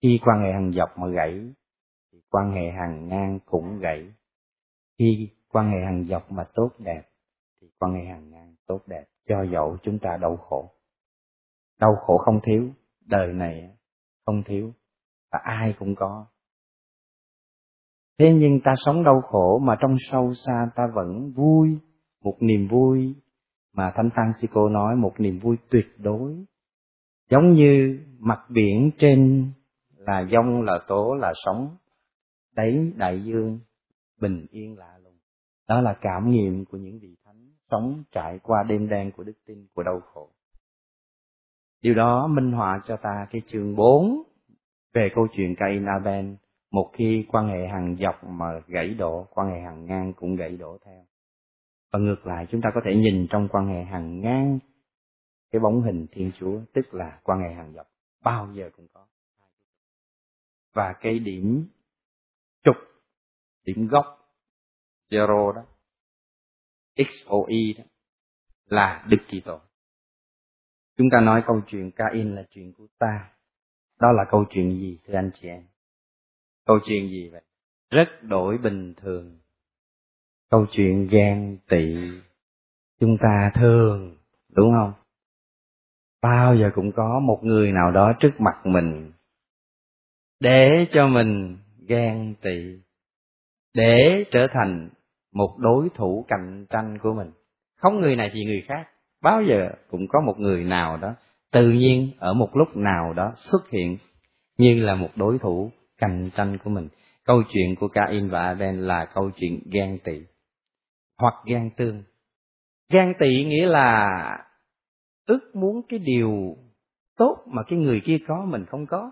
[0.02, 1.52] Khi quan hệ hàng dọc mà gãy,
[2.12, 4.12] thì quan hệ hàng ngang cũng gãy.
[4.98, 7.02] Khi quan hệ hàng dọc mà tốt đẹp,
[7.60, 10.70] thì quan hệ hàng ngang tốt đẹp, cho dẫu chúng ta đau khổ.
[11.80, 12.68] Đau khổ không thiếu,
[13.00, 13.76] đời này
[14.26, 14.72] không thiếu,
[15.32, 16.26] và ai cũng có.
[18.18, 21.78] Thế nhưng ta sống đau khổ mà trong sâu xa ta vẫn vui,
[22.22, 23.14] một niềm vui
[23.72, 26.44] mà Thánh Francisco nói một niềm vui tuyệt đối.
[27.30, 29.50] Giống như mặt biển trên
[29.96, 31.76] là dông là tố là sóng,
[32.54, 33.58] đáy đại dương
[34.20, 35.18] bình yên lạ lùng.
[35.68, 39.36] Đó là cảm nghiệm của những vị thánh sống trải qua đêm đen của đức
[39.46, 40.30] tin của đau khổ.
[41.82, 44.22] Điều đó minh họa cho ta cái chương 4
[44.94, 46.34] về câu chuyện Cain Abel,
[46.74, 50.56] một khi quan hệ hàng dọc mà gãy đổ, quan hệ hàng ngang cũng gãy
[50.56, 51.04] đổ theo
[51.92, 54.58] và ngược lại chúng ta có thể nhìn trong quan hệ hàng ngang
[55.50, 57.86] cái bóng hình thiên chúa tức là quan hệ hàng dọc
[58.24, 59.06] bao giờ cũng có
[60.74, 61.68] và cái điểm
[62.64, 62.76] trục
[63.64, 64.06] điểm gốc
[65.10, 65.64] zero đó
[66.96, 67.84] XOE đó
[68.66, 69.60] là Đức Kitô.
[70.96, 73.30] Chúng ta nói câu chuyện Cain là chuyện của ta.
[74.00, 75.66] Đó là câu chuyện gì thưa anh chị em?
[76.66, 77.42] Câu chuyện gì vậy?
[77.90, 79.38] Rất đổi bình thường.
[80.50, 81.96] Câu chuyện ghen tị.
[83.00, 84.16] Chúng ta thường
[84.52, 84.92] đúng không?
[86.22, 89.12] Bao giờ cũng có một người nào đó trước mặt mình
[90.40, 91.56] để cho mình
[91.88, 92.78] ghen tị,
[93.74, 94.88] để trở thành
[95.32, 97.30] một đối thủ cạnh tranh của mình.
[97.76, 98.88] Không người này thì người khác.
[99.22, 101.14] Bao giờ cũng có một người nào đó,
[101.52, 103.96] tự nhiên ở một lúc nào đó xuất hiện
[104.58, 105.70] như là một đối thủ
[106.04, 106.88] cạnh tranh của mình.
[107.24, 110.20] Câu chuyện của Cain và Abel là câu chuyện ghen tị
[111.18, 112.02] hoặc ghen tương.
[112.92, 114.08] Ghen tị nghĩa là
[115.26, 116.56] ước muốn cái điều
[117.16, 119.10] tốt mà cái người kia có mình không có.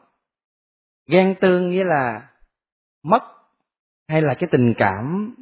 [1.09, 2.31] Ghen tương nghĩa là
[3.03, 3.23] mất
[4.09, 5.35] hay là cái tình cảm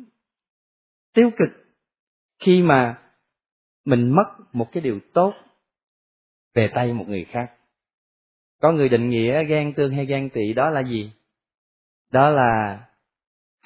[1.15, 1.49] tiêu cực
[2.39, 3.03] khi mà
[3.85, 5.33] mình mất một cái điều tốt
[6.55, 7.53] về tay một người khác.
[8.61, 11.13] Có người định nghĩa ghen tương hay ghen tị đó là gì?
[12.11, 12.81] Đó là,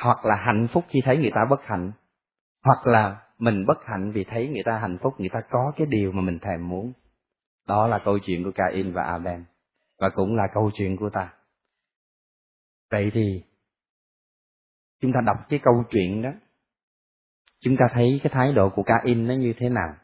[0.02, 1.92] hoặc là hạnh phúc khi thấy người ta bất hạnh,
[2.64, 5.86] hoặc là mình bất hạnh vì thấy người ta hạnh phúc, người ta có cái
[5.90, 6.92] điều mà mình thèm muốn.
[7.66, 9.40] Đó là câu chuyện của Cain và Abel,
[9.98, 11.34] và cũng là câu chuyện của ta.
[12.90, 13.42] Vậy thì,
[15.00, 16.30] chúng ta đọc cái câu chuyện đó,
[17.60, 19.94] chúng ta thấy cái thái độ của Cain nó như thế nào?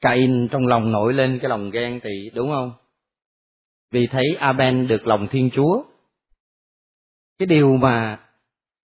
[0.00, 2.72] Cain trong lòng nổi lên cái lòng ghen tị, đúng không?
[3.90, 5.82] Vì thấy Abel được lòng Thiên Chúa
[7.40, 8.20] cái điều mà,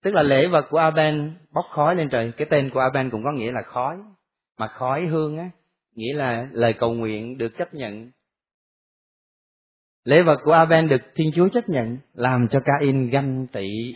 [0.03, 3.23] tức là lễ vật của Aben bốc khói lên trời, cái tên của Aben cũng
[3.23, 3.97] có nghĩa là khói.
[4.59, 5.49] Mà khói hương á,
[5.95, 8.11] nghĩa là lời cầu nguyện được chấp nhận.
[10.03, 13.95] Lễ vật của Aben được Thiên Chúa chấp nhận, làm cho Cain ganh tị.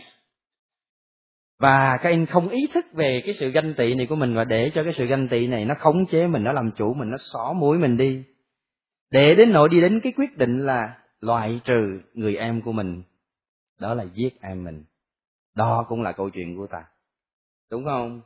[1.58, 4.70] Và Cain không ý thức về cái sự ganh tị này của mình và để
[4.74, 7.16] cho cái sự ganh tị này nó khống chế mình, nó làm chủ mình, nó
[7.32, 8.22] xỏ mũi mình đi.
[9.10, 13.02] Để đến nỗi đi đến cái quyết định là loại trừ người em của mình
[13.82, 14.84] đó là giết em mình.
[15.54, 16.84] Đó cũng là câu chuyện của ta.
[17.70, 18.20] Đúng không?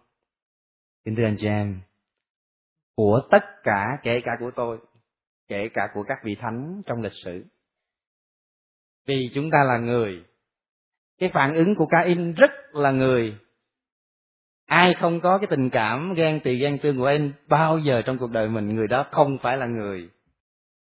[1.05, 1.81] Kính thưa anh chị em,
[2.97, 4.79] của tất cả, kể cả của tôi,
[5.49, 7.45] kể cả của các vị thánh trong lịch sử,
[9.07, 10.25] vì chúng ta là người,
[11.19, 13.38] cái phản ứng của ca in rất là người.
[14.66, 18.19] Ai không có cái tình cảm ghen tị, ghen tương của anh bao giờ trong
[18.19, 20.11] cuộc đời mình người đó không phải là người.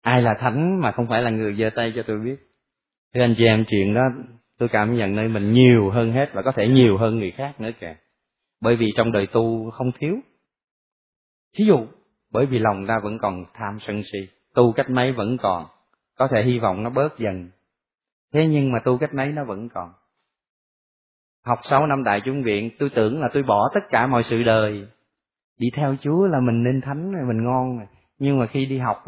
[0.02, 2.36] Ai là thánh mà không phải là người giơ tay cho tôi biết?
[3.14, 4.00] Thưa anh chị em, chuyện đó
[4.58, 7.60] tôi cảm nhận nơi mình nhiều hơn hết và có thể nhiều hơn người khác
[7.60, 7.96] nữa kìa.
[8.60, 10.16] Bởi vì trong đời tu không thiếu.
[11.56, 11.86] Thí dụ,
[12.32, 14.18] bởi vì lòng ta vẫn còn tham sân si,
[14.54, 15.66] tu cách mấy vẫn còn,
[16.16, 17.50] có thể hy vọng nó bớt dần.
[18.32, 19.92] Thế nhưng mà tu cách mấy nó vẫn còn.
[21.44, 24.42] Học sáu năm đại chúng viện, tôi tưởng là tôi bỏ tất cả mọi sự
[24.42, 24.86] đời.
[25.58, 27.86] Đi theo chúa là mình nên thánh rồi mình ngon rồi
[28.18, 29.04] nhưng mà khi đi học,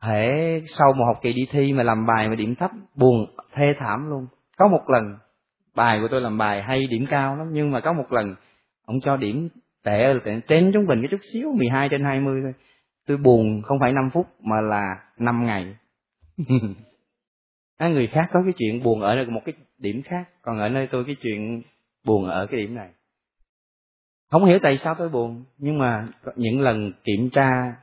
[0.00, 3.74] hễ sau một học kỳ đi thi mà làm bài mà điểm thấp, buồn, thê
[3.78, 4.26] thảm luôn
[4.62, 5.18] có một lần
[5.74, 8.34] bài của tôi làm bài hay điểm cao lắm nhưng mà có một lần
[8.86, 9.48] ông cho điểm
[9.84, 12.52] tệ là trên trung bình cái chút xíu 12 trên 20 thôi.
[13.06, 15.76] Tôi buồn không phải 5 phút mà là 5 ngày.
[17.76, 20.88] À, người khác có cái chuyện buồn ở một cái điểm khác còn ở nơi
[20.92, 21.62] tôi cái chuyện
[22.04, 22.90] buồn ở cái điểm này.
[24.30, 27.76] Không hiểu tại sao tôi buồn nhưng mà những lần kiểm tra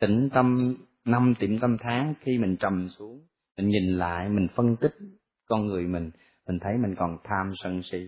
[0.00, 3.20] tĩnh tâm năm tiệm tâm tháng khi mình trầm xuống
[3.58, 4.92] mình nhìn lại mình phân tích
[5.48, 6.10] con người mình
[6.48, 7.98] mình thấy mình còn tham sân si.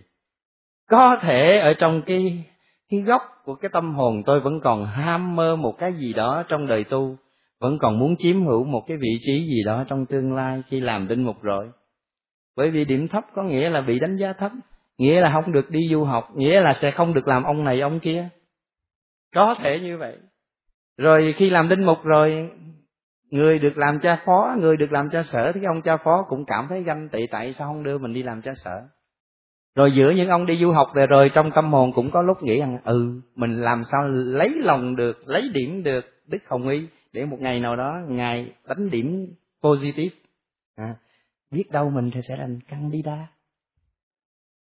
[0.89, 2.43] Có thể ở trong cái
[2.89, 6.43] cái gốc của cái tâm hồn tôi vẫn còn ham mơ một cái gì đó
[6.47, 7.17] trong đời tu,
[7.59, 10.79] vẫn còn muốn chiếm hữu một cái vị trí gì đó trong tương lai khi
[10.79, 11.69] làm linh mục rồi.
[12.55, 14.51] Bởi vì điểm thấp có nghĩa là bị đánh giá thấp,
[14.97, 17.81] nghĩa là không được đi du học, nghĩa là sẽ không được làm ông này
[17.81, 18.29] ông kia.
[19.35, 20.17] Có thể như vậy.
[20.97, 22.49] Rồi khi làm linh mục rồi
[23.29, 26.45] người được làm cha phó người được làm cha sở thì ông cha phó cũng
[26.45, 28.81] cảm thấy ganh tị tại sao không đưa mình đi làm cha sở?
[29.75, 32.43] Rồi giữa những ông đi du học về rồi trong tâm hồn cũng có lúc
[32.43, 36.87] nghĩ rằng ừ mình làm sao lấy lòng được lấy điểm được đức hồng y
[37.13, 40.15] để một ngày nào đó ngài đánh điểm positive.
[40.75, 40.95] À,
[41.51, 43.27] biết đâu mình thì sẽ thành candida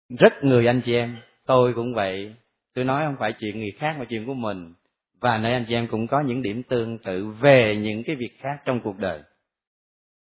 [0.08, 1.16] rất người anh chị em
[1.46, 2.34] tôi cũng vậy.
[2.74, 4.74] Tôi nói không phải chuyện người khác mà chuyện của mình
[5.20, 8.38] và nơi anh chị em cũng có những điểm tương tự về những cái việc
[8.40, 9.22] khác trong cuộc đời.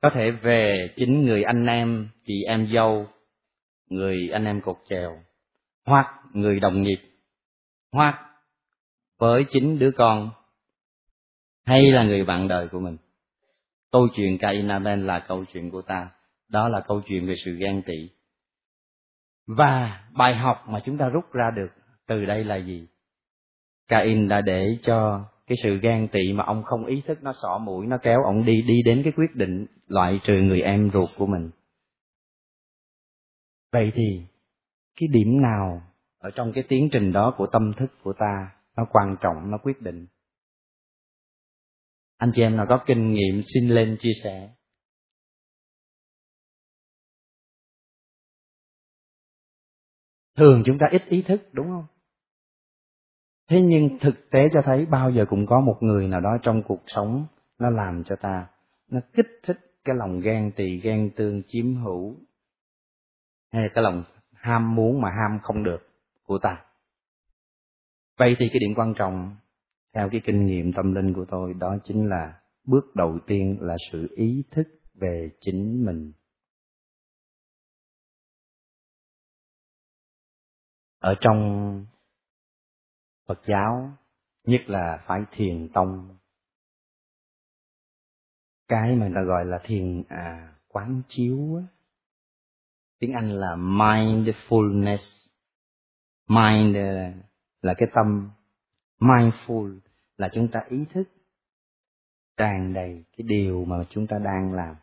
[0.01, 3.08] Có thể về chính người anh em, chị em dâu,
[3.89, 5.19] người anh em cột chèo,
[5.86, 6.99] hoặc người đồng nghiệp,
[7.91, 8.19] hoặc
[9.19, 10.32] với chính đứa con,
[11.65, 12.97] hay là người bạn đời của mình.
[13.91, 16.10] Câu chuyện Cainaben là câu chuyện của ta.
[16.49, 18.10] Đó là câu chuyện về sự ghen tị.
[19.47, 21.69] Và bài học mà chúng ta rút ra được
[22.08, 22.88] từ đây là gì?
[23.93, 27.58] Cain đã để cho cái sự ghen tị mà ông không ý thức nó sọ
[27.58, 31.10] mũi, nó kéo ông đi đi đến cái quyết định loại trừ người em ruột
[31.17, 31.49] của mình.
[33.71, 34.21] Vậy thì
[34.95, 35.82] cái điểm nào
[36.17, 39.58] ở trong cái tiến trình đó của tâm thức của ta nó quan trọng, nó
[39.63, 40.08] quyết định?
[42.17, 44.49] Anh chị em nào có kinh nghiệm, xin lên chia sẻ.
[50.38, 51.92] Thường chúng ta ít ý thức, đúng không?
[53.53, 56.63] Thế nhưng thực tế cho thấy bao giờ cũng có một người nào đó trong
[56.63, 57.25] cuộc sống
[57.59, 58.47] nó làm cho ta,
[58.89, 62.15] nó kích thích cái lòng ghen tỳ ghen tương, chiếm hữu,
[63.51, 65.89] hay cái lòng ham muốn mà ham không được
[66.23, 66.65] của ta.
[68.17, 69.35] Vậy thì cái điểm quan trọng
[69.95, 73.75] theo cái kinh nghiệm tâm linh của tôi đó chính là bước đầu tiên là
[73.91, 76.12] sự ý thức về chính mình.
[80.99, 81.85] Ở trong
[83.26, 83.92] phật giáo
[84.44, 86.17] nhất là phải thiền tông.
[88.67, 91.63] Cái mà người ta gọi là thiền à, quán chiếu á
[93.00, 95.30] tiếng anh là mindfulness.
[96.28, 97.13] Mind à,
[97.62, 98.30] là cái tâm.
[99.00, 99.80] Mindful
[100.17, 101.10] là chúng ta ý thức
[102.38, 104.76] tràn đầy cái điều mà chúng ta đang làm.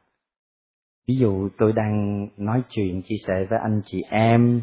[1.07, 4.63] Ví dụ tôi đang nói chuyện chia sẻ với anh chị em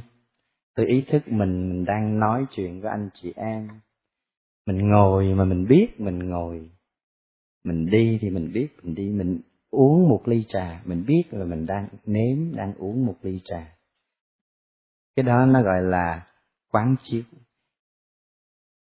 [0.77, 3.67] tôi ý thức mình mình đang nói chuyện với anh chị em.
[4.65, 6.71] Mình ngồi mà mình biết mình ngồi.
[7.63, 9.09] Mình đi thì mình biết mình đi.
[9.09, 13.41] Mình uống một ly trà, mình biết là mình đang, nếm, đang uống một ly
[13.43, 13.77] trà.
[15.15, 16.27] Cái đó nó gọi là
[16.71, 17.23] quán chiếu.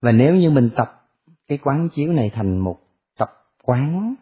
[0.03, 1.09] Và nếu như mình tập
[1.49, 2.79] cái quán chiếu này thành một
[3.19, 3.31] tập
[3.63, 4.15] quán,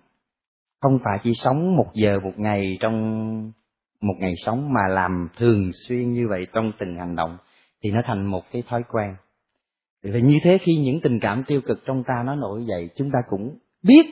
[0.81, 3.53] không phải chỉ sống một giờ một ngày trong,
[4.01, 7.39] một ngày sống mà làm thường xuyên như vậy trong từng hành động
[7.85, 9.17] thì nó thành một cái thói quen.
[10.03, 13.11] Vì như thế khi những tình cảm tiêu cực trong ta nó nổi dậy, chúng
[13.11, 14.07] ta cũng biết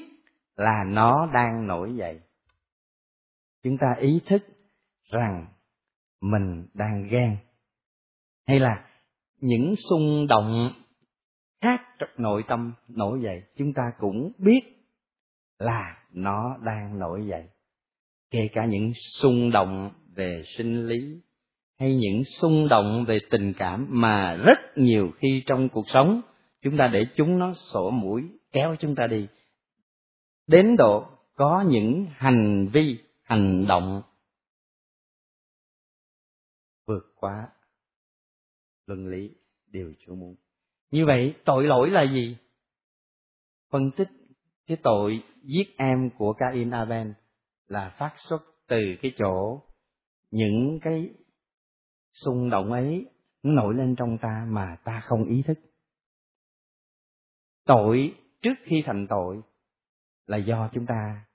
[0.57, 2.21] là nó đang nổi dậy.
[3.63, 4.43] Chúng ta ý thức
[5.11, 5.47] rằng
[6.21, 7.37] mình đang ghen.
[8.47, 8.85] Hay là
[9.41, 10.71] những xung động
[11.61, 14.61] khác trong nội tâm nổi dậy, chúng ta cũng biết
[15.59, 17.49] là nó đang nổi dậy.
[18.31, 21.21] Kể cả những xung động về sinh lý
[21.83, 26.21] hay những xung động về tình cảm mà rất nhiều khi trong cuộc sống,
[26.61, 28.23] chúng ta để chúng nó sổ mũi,
[28.53, 29.29] kéo chúng ta đi
[30.47, 34.03] đến độ có những hành vi, hành động
[36.87, 37.49] vượt quá
[38.87, 39.31] luân lý
[39.67, 40.37] điều Chúa muốn.
[40.91, 42.37] Như vậy, tội lỗi là gì?
[43.71, 44.09] Phân tích
[44.67, 47.09] cái tội giết em của Cain Abel
[47.69, 49.63] là phát xuất từ cái chỗ
[50.31, 51.09] những cái
[52.13, 53.07] xung động ấy
[53.43, 55.59] nổi lên trong ta mà ta không ý thức.
[57.65, 59.43] Tội trước khi thành tội
[60.27, 61.27] là do chúng ta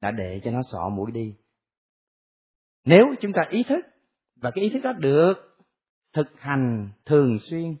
[0.00, 1.34] đã để cho nó sọ mũi đi.
[2.84, 3.84] Nếu chúng ta ý thức
[4.36, 5.34] và cái ý thức đó được
[6.12, 7.76] thực hành thường xuyên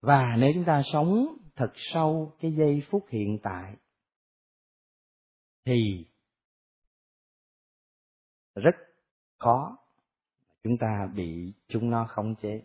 [0.00, 3.76] và nếu chúng ta sống thật sâu cái giây phút hiện tại
[5.64, 6.06] thì
[8.54, 8.74] rất
[9.38, 9.85] khó
[10.66, 12.62] chúng ta bị chúng nó khống chế.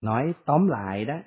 [0.00, 1.18] Nói tóm lại đó,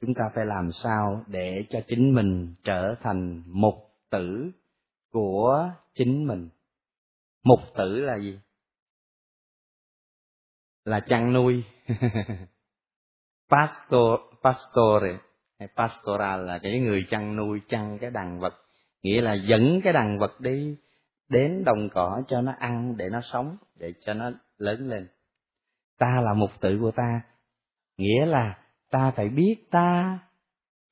[0.00, 3.74] chúng ta phải làm sao để cho chính mình trở thành mục
[4.10, 4.50] tử
[5.10, 6.48] của chính mình.
[7.42, 8.40] Mục tử là gì?
[10.84, 11.64] Là chăn nuôi.
[13.50, 15.18] Pastor, pastore.
[15.58, 18.54] Hay pastoral là cái người chăn nuôi, chăn cái đàn vật.
[19.02, 20.76] Nghĩa là dẫn cái đàn vật đi
[21.28, 25.08] đến đồng cỏ cho nó ăn để nó sống, để cho nó lớn lên.
[25.98, 27.20] Ta là mục tử của ta.
[27.96, 28.58] Nghĩa là
[28.90, 30.18] ta phải biết ta,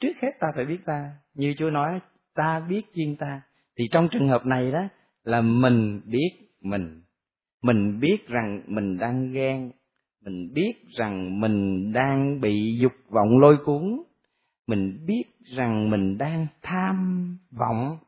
[0.01, 1.11] trước hết ta phải biết ta.
[1.35, 2.01] Như chúa nói,
[2.35, 3.41] ta biết chiên ta.
[3.79, 4.89] Thì trong trường hợp này đó,
[5.25, 6.31] là mình biết
[6.61, 7.03] mình.
[7.63, 9.71] Mình biết rằng mình đang ghen.
[10.25, 14.03] Mình biết rằng mình đang bị dục vọng lôi cuốn.
[14.67, 15.25] Mình biết
[15.57, 17.99] rằng mình đang tham vọng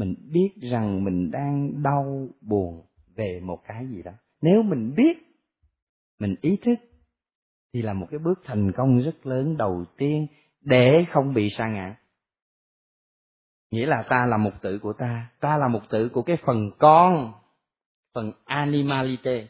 [0.00, 2.86] mình biết rằng mình đang đau buồn
[3.16, 4.12] về một cái gì đó.
[4.42, 5.18] Nếu mình biết,
[6.18, 6.74] mình ý thức,
[7.72, 10.26] thì là một cái bước thành công rất lớn đầu tiên
[10.60, 11.96] để không bị sa ngã.
[13.70, 15.30] Nghĩa là ta là một tử của ta.
[15.40, 17.32] Ta là một tử của cái phần con,
[18.14, 19.46] phần animalite.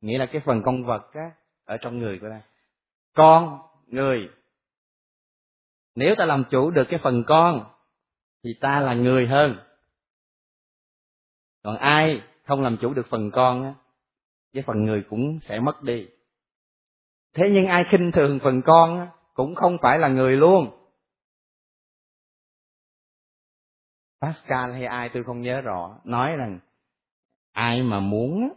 [0.00, 1.30] Nghĩa là cái phần con vật á,
[1.64, 2.42] ở trong người của ta.
[3.14, 4.28] Con, người.
[5.94, 7.73] Nếu ta làm chủ được cái phần con
[8.44, 9.56] thì ta là người hơn.
[11.62, 13.74] Còn ai không làm chủ được phần con á,
[14.52, 16.06] cái phần người cũng sẽ mất đi.
[17.34, 20.90] Thế nhưng ai khinh thường phần con á, cũng không phải là người luôn.
[24.20, 26.60] Pascal hay ai tôi không nhớ rõ, nói rằng
[27.52, 28.52] ai mà muốn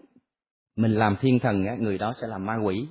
[0.75, 2.87] mình làm thiên thần á, người đó sẽ làm ma quỷ.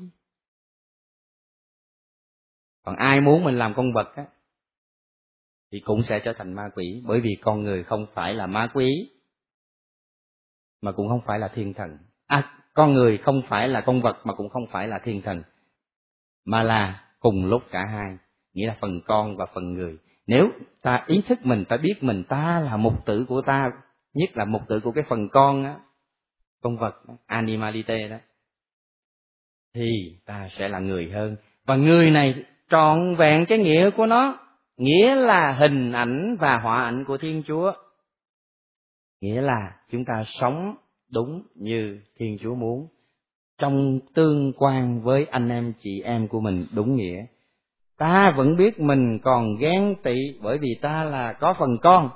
[2.82, 4.26] Còn ai muốn mình làm con vật á
[5.72, 8.68] thì cũng sẽ trở thành ma quỷ, bởi vì con người không phải là ma
[8.74, 9.10] quỷ,
[10.82, 11.98] mà cũng không phải là thiên thần.
[12.26, 15.42] À con người không phải là con vật, mà cũng không phải là thiên thần,
[16.44, 18.16] mà là cùng lúc cả hai,
[18.54, 19.96] nghĩa là phần con và phần người.
[20.26, 20.48] Nếu
[20.82, 23.70] ta ý thức mình, ta biết mình, ta là mục tử của ta,
[24.14, 25.76] nhất là mục tử của cái phần con á,
[26.62, 26.94] con vật,
[27.26, 28.16] animalite đó,
[29.74, 31.36] thì ta sẽ là người hơn.
[31.64, 34.45] Và người này trọn vẹn cái nghĩa của nó
[34.76, 37.72] nghĩa là hình ảnh và họa ảnh của thiên chúa.
[39.20, 40.74] Nghĩa là chúng ta sống
[41.12, 42.88] đúng như thiên chúa muốn,
[43.58, 47.26] trong tương quan với anh em chị em của mình đúng nghĩa.
[47.98, 52.10] Ta vẫn biết mình còn ghen tị bởi vì ta là có phần con.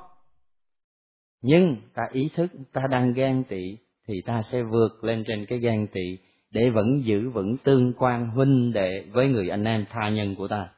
[1.42, 3.76] Nhưng ta ý thức ta đang ghen tị
[4.08, 6.18] thì ta sẽ vượt lên trên cái ghen tị
[6.50, 10.48] để vẫn giữ vững tương quan huynh đệ với người anh em tha nhân của
[10.48, 10.68] ta.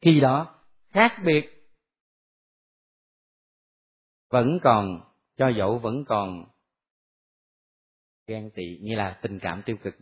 [0.00, 0.53] Khi đó
[0.94, 1.50] khác biệt.
[4.30, 5.00] Vẫn còn,
[5.36, 6.44] cho dẫu vẫn còn
[8.26, 9.94] ghen tị như là tình cảm tiêu cực.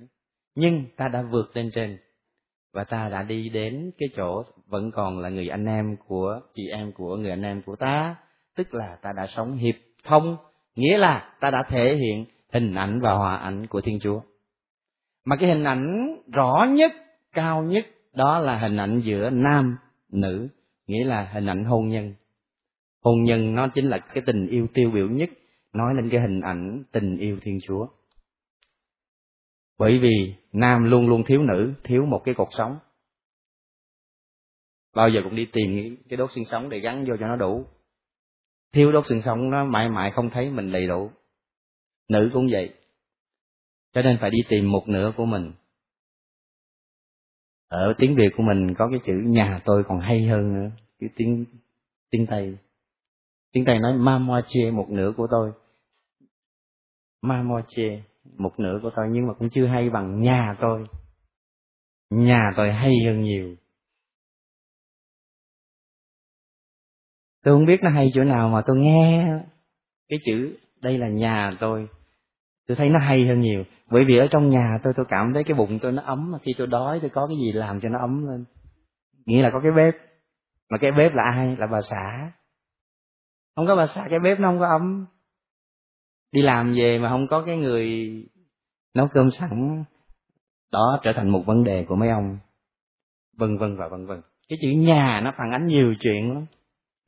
[0.55, 1.99] Nhưng ta đã vượt lên trên
[2.72, 6.68] và ta đã đi đến cái chỗ vẫn còn là người anh em của chị
[6.68, 8.16] em, của người anh em của ta.
[8.57, 9.74] Tức là ta đã sống hiệp
[10.05, 10.36] thông,
[10.74, 14.20] nghĩa là ta đã thể hiện hình ảnh và hòa ảnh của thiên chúa.
[15.24, 16.93] Mà cái hình ảnh rõ nhất,
[17.32, 19.76] cao nhất, đó là hình ảnh giữa nam,
[20.09, 20.49] nữ
[20.93, 22.14] nghĩa là hình ảnh hôn nhân.
[23.05, 25.30] Hôn nhân nó chính là cái tình yêu tiêu biểu nhất,
[25.72, 27.86] nói lên cái hình ảnh tình yêu thiên chúa.
[29.78, 32.78] Bởi vì nam luôn luôn thiếu nữ, thiếu một cái cột sống.
[34.95, 37.66] Bao giờ cũng đi tìm cái đốt xương sống để gắn vô cho nó đủ.
[38.72, 41.11] Thiếu đốt xương sống nó mãi mãi không thấy mình đầy đủ.
[42.09, 42.74] Nữ cũng vậy.
[43.93, 45.53] Cho nên phải đi tìm một nửa của mình.
[47.68, 50.70] Ở tiếng việt của mình có cái chữ nhà tôi còn hay hơn nữa
[51.03, 51.44] cái tiếng
[52.11, 52.59] tiếng tây.
[53.53, 55.53] Tiếng tây nói ma mo chê một nửa của tôi.
[57.22, 58.03] Ma mo chê
[58.36, 60.86] một nửa của tôi, nhưng mà cũng chưa hay bằng nhà tôi.
[62.11, 63.57] Nhà tôi hay hơn nhiều.
[67.44, 69.34] Tôi không biết nó hay chỗ nào mà tôi nghe
[70.09, 71.88] cái chữ đây là nhà tôi.
[72.66, 73.64] Tôi thấy nó hay hơn nhiều.
[73.90, 76.30] Bởi vì ở trong nhà tôi tôi cảm thấy cái bụng tôi nó ấm.
[76.30, 78.44] Mà khi tôi đói, tôi có cái gì làm cho nó ấm lên.
[79.26, 79.94] Nghĩa là có cái bếp
[80.73, 81.57] mà cái bếp là ai?
[81.57, 82.31] Là bà xã.
[83.57, 85.07] Không có bà xã, cái bếp nó không có ấm.
[86.33, 88.11] Đi làm về mà không có cái người
[88.95, 89.85] nấu cơm sẵn,
[90.73, 92.39] đó trở thành một vấn đề của mấy ông.
[93.37, 94.23] Vân vân và vân vân.
[94.49, 96.47] Cái chữ nhà nó phản ánh nhiều chuyện lắm.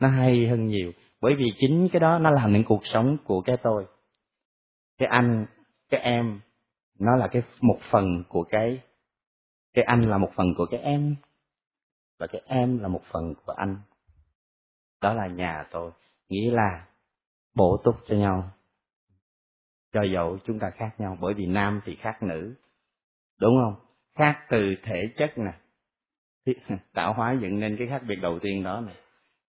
[0.00, 0.92] Nó hay hơn nhiều.
[1.20, 3.86] Bởi vì chính cái đó nó làm nên cuộc sống của cái tôi.
[4.98, 5.46] Cái anh,
[5.90, 6.40] cái em,
[6.98, 8.80] nó là cái một phần của cái
[9.74, 11.16] cái anh là một phần của cái em
[12.18, 13.76] và cái em là một phần của anh.
[15.00, 15.90] Đó là nhà tôi.
[16.28, 16.86] Nghĩa là
[17.54, 18.50] bổ túc cho nhau
[19.94, 21.18] cho dẫu chúng ta khác nhau.
[21.20, 22.54] Bởi vì nam thì khác nữ.
[23.40, 23.74] Đúng không?
[24.14, 25.52] Khác từ thể chất nè.
[26.94, 28.92] Tạo hóa dựng nên cái khác biệt đầu tiên đó nè.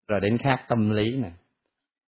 [0.08, 1.32] Rồi đến khác tâm lý nè.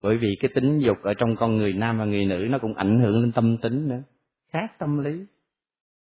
[0.01, 2.73] Bởi vì cái tính dục ở trong con người nam và người nữ nó cũng
[2.73, 4.03] ảnh hưởng lên tâm tính nữa.
[4.51, 5.25] Khác tâm lý.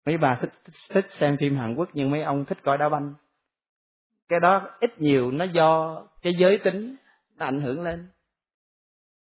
[0.06, 2.88] Mấy bà thích, thích, thích xem phim hàn quốc nhưng mấy ông thích coi đá
[2.88, 3.14] banh
[4.30, 6.96] cái đó ít nhiều nó do cái giới tính
[7.38, 8.08] nó ảnh hưởng lên.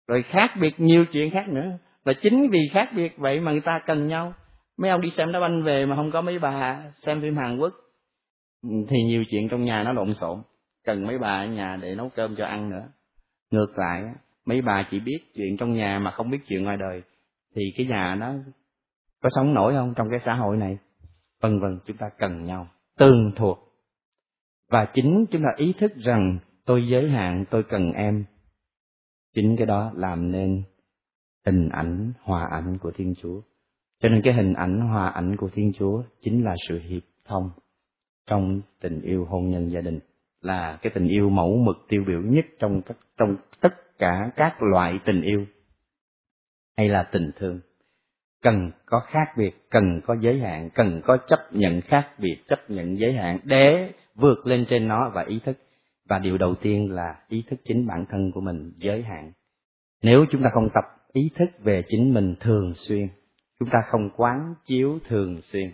[0.08, 1.78] Rồi khác biệt nhiều chuyện khác nữa.
[2.04, 4.34] Và chính vì khác biệt vậy mà người ta cần nhau.
[4.78, 7.58] Mấy ông đi xem đá banh về mà không có mấy bà xem phim hàn
[7.58, 7.74] quốc,
[8.62, 10.42] thì nhiều chuyện trong nhà nó lộn xộn.
[10.84, 12.88] Cần mấy bà ở nhà để nấu cơm cho ăn nữa.
[13.50, 14.04] Ngược lại,
[14.46, 17.02] mấy bà chỉ biết chuyện trong nhà mà không biết chuyện ngoài đời.
[17.54, 18.32] Thì cái nhà nó
[19.22, 20.78] có sống nổi không trong cái xã hội này?
[21.40, 23.71] Vân vân, chúng ta cần nhau, tương thuộc
[24.72, 28.24] và chính chúng ta ý thức rằng tôi giới hạn, tôi cần em.
[29.34, 30.62] Chính cái đó làm nên
[31.46, 33.40] hình ảnh, hòa ảnh của thiên chúa.
[34.00, 37.50] Cho nên cái hình ảnh, hòa ảnh của thiên chúa chính là sự hiệp thông
[38.26, 40.00] trong tình yêu hôn nhân gia đình.
[40.40, 42.80] Là cái tình yêu mẫu mực tiêu biểu nhất trong
[43.18, 45.46] trong tất cả các loại tình yêu.
[46.76, 47.60] Hay là tình thương.
[48.42, 52.70] Cần có khác biệt, cần có giới hạn, cần có chấp nhận khác biệt, chấp
[52.70, 55.58] nhận giới hạn để vượt lên trên nó và ý thức.
[56.08, 59.32] Và điều đầu tiên là ý thức chính bản thân của mình giới hạn.
[60.02, 63.08] Nếu chúng ta không tập ý thức về chính mình thường xuyên,
[63.60, 65.72] chúng ta không quán chiếu thường xuyên,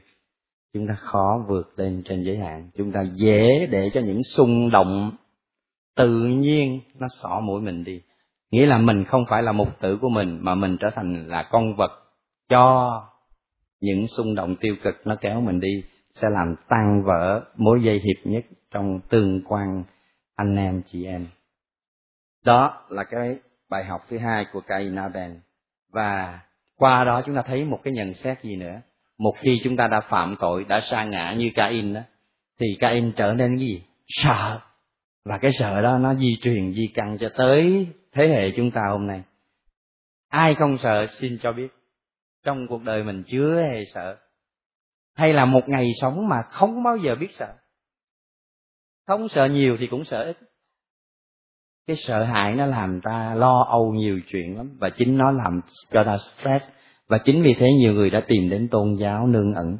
[0.74, 2.70] chúng ta khó vượt lên trên giới hạn.
[2.76, 5.12] Chúng ta dễ để cho những xung động
[5.96, 8.00] tự nhiên nó xỏ mũi mình đi.
[8.50, 11.48] Nghĩa là mình không phải là mục tử của mình, mà mình trở thành là
[11.50, 11.90] con vật
[12.48, 12.90] cho
[13.80, 18.00] những xung động tiêu cực nó kéo mình đi sẽ làm tan vỡ mối dây
[18.04, 19.84] hiệp nhất trong tương quan
[20.36, 21.26] anh em chị em.
[22.44, 23.36] Đó là cái
[23.70, 24.96] bài học thứ hai của Cain
[25.92, 26.40] và
[26.76, 28.80] qua đó chúng ta thấy một cái nhận xét gì nữa.
[29.18, 32.00] Một khi chúng ta đã phạm tội, đã sa ngã như Cain đó,
[32.60, 33.82] thì Cain trở nên cái gì?
[34.06, 34.60] Sợ.
[35.24, 38.80] Và cái sợ đó nó di truyền, di căn cho tới thế hệ chúng ta
[38.90, 39.22] hôm nay.
[40.28, 41.68] Ai không sợ xin cho biết.
[42.44, 44.16] Trong cuộc đời mình chưa hề sợ
[45.18, 47.54] hay là một ngày sống mà không bao giờ biết sợ?
[49.06, 50.36] Không sợ nhiều thì cũng sợ ít.
[51.86, 54.76] Cái sợ hãi nó làm ta lo âu nhiều chuyện lắm.
[54.80, 55.60] Và chính nó làm,
[55.90, 56.70] cho ta stress.
[57.08, 59.78] Và chính vì thế nhiều người đã tìm đến tôn giáo nương ẩn.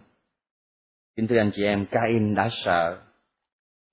[1.16, 2.98] Kính thưa anh chị em, Cain đã sợ.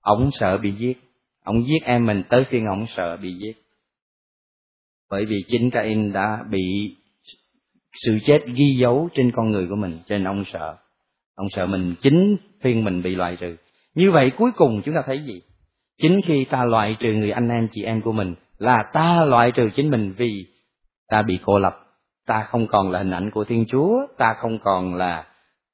[0.00, 0.98] Ổng sợ bị giết.
[1.44, 3.62] Ổng giết em mình tới phiên ổng sợ bị giết.
[5.10, 6.96] Bởi vì chính Cain đã bị
[7.92, 10.76] sự chết ghi dấu trên con người của mình, cho nên ông sợ
[11.36, 13.56] ông sợ mình, chính phiên mình bị loại trừ.
[13.94, 15.42] Như vậy cuối cùng chúng ta thấy gì?
[16.02, 19.52] Chính khi ta loại trừ người anh em, chị em của mình là ta loại
[19.52, 20.46] trừ chính mình vì
[21.08, 21.76] ta bị cô lập.
[22.26, 25.26] Ta không còn là hình ảnh của thiên chúa, ta không còn là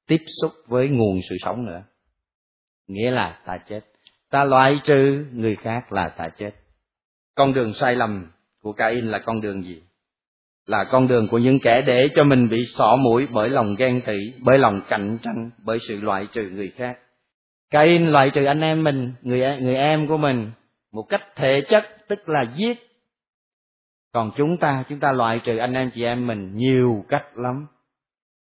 [0.07, 1.83] tiếp xúc với nguồn sự sống nữa.
[2.87, 3.81] Nghĩa là ta chết.
[4.31, 6.51] Ta loại trừ người khác là ta chết.
[7.35, 9.81] Con đường sai lầm của Cain là con đường gì?
[10.65, 14.01] Là con đường của những kẻ để cho mình bị xỏ mũi bởi lòng ghen
[14.05, 16.99] tị, bởi lòng cạnh tranh, bởi sự loại trừ người khác.
[17.69, 20.51] Cain loại trừ anh em mình, người e-, người em của mình
[20.91, 22.77] một cách thể chất, tức là giết.
[24.11, 27.67] Còn chúng ta chúng ta loại trừ anh em chị em mình nhiều cách lắm.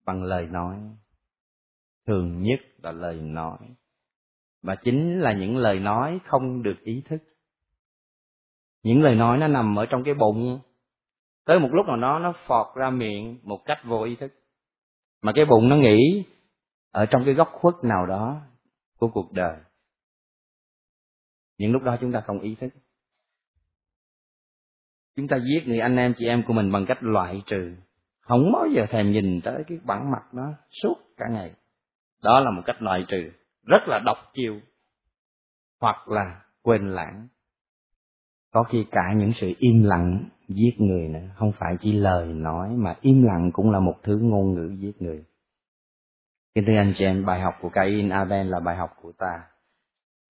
[0.06, 0.76] Bằng lời nói.
[2.08, 3.58] Thường nhất là lời nói.
[4.64, 7.18] Và chính là những lời nói không được ý thức.
[8.84, 10.60] Những lời nói nó nằm ở trong cái bụng
[11.48, 14.34] tới một lúc nào đó nó phọt ra miệng một cách vô ý thức.
[15.22, 16.26] Mà cái bụng nó nghĩ
[16.92, 18.42] ở trong cái góc khuất nào đó
[18.98, 19.58] của cuộc đời.
[21.58, 22.70] Những lúc đó chúng ta không ý thức.
[25.16, 27.76] Chúng ta giết người anh em, chị em của mình bằng cách loại trừ.
[28.20, 31.52] Không bao giờ thèm nhìn tới cái bản mặt nó suốt cả ngày.
[32.24, 33.32] Đó là một cách loại trừ
[33.64, 34.60] rất là độc chiêu
[35.80, 37.28] hoặc là quên lãng.
[38.52, 42.70] Có khi cả những sự im lặng giết người nữa không phải chỉ lời nói,
[42.70, 45.24] mà im lặng cũng là một thứ ngôn ngữ giết người.
[46.56, 49.44] Kính thưa anh chị em, bài học của Cain Abel là bài học của ta.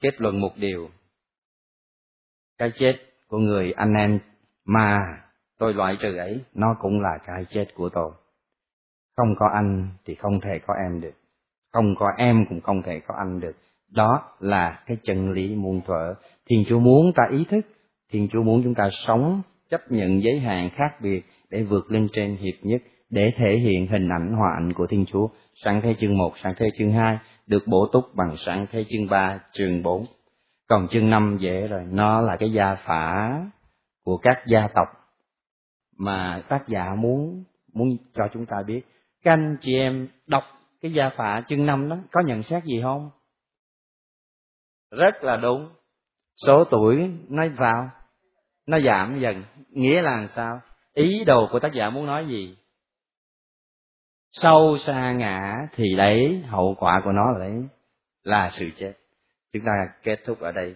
[0.02, 0.90] Kết luận một điều.
[2.58, 2.96] Cái chết
[3.28, 4.20] của người anh em
[4.66, 5.00] mà
[5.58, 8.12] tôi loại trừ ấy, nó cũng là cái chết của tôi.
[9.18, 11.14] Không có anh thì không thể có em được.
[11.74, 13.56] Không có em cũng không thể có anh được.
[13.92, 16.14] Đó là cái chân lý muôn thuở.
[16.50, 17.66] Thiên chúa muốn ta ý thức,
[18.10, 22.08] thiên chúa muốn chúng ta sống chấp nhận giới hạn khác biệt để vượt lên
[22.14, 25.28] trên hiệp nhất, để thể hiện hình ảnh hòa ảnh của thiên chúa.
[25.64, 29.08] Sáng thế chương một, sáng thế chương hai được bổ túc bằng sáng thế chương
[29.08, 30.06] ba, chương bốn.
[30.68, 33.42] Còn chương năm dễ rồi, nó là cái gia phả
[34.04, 34.88] của các gia tộc
[35.98, 37.44] mà tác giả muốn
[37.74, 38.82] muốn cho chúng ta biết.
[39.24, 40.44] Các anh chị em đọc
[40.82, 43.10] cái gia phả chương năm đó, có nhận xét gì không?
[44.92, 45.70] Rất là đúng.
[46.46, 47.90] Số tuổi nói vào
[48.68, 49.44] nó giảm dần.
[49.70, 50.62] Nghĩa là sao?
[50.94, 52.58] Ý đồ của tác giả muốn nói gì?
[54.32, 57.64] Sâu xa ngã thì đấy hậu quả của nó là đấy
[58.24, 58.94] là sự chết.
[59.54, 59.72] Chúng ta
[60.04, 60.76] kết thúc ở đây.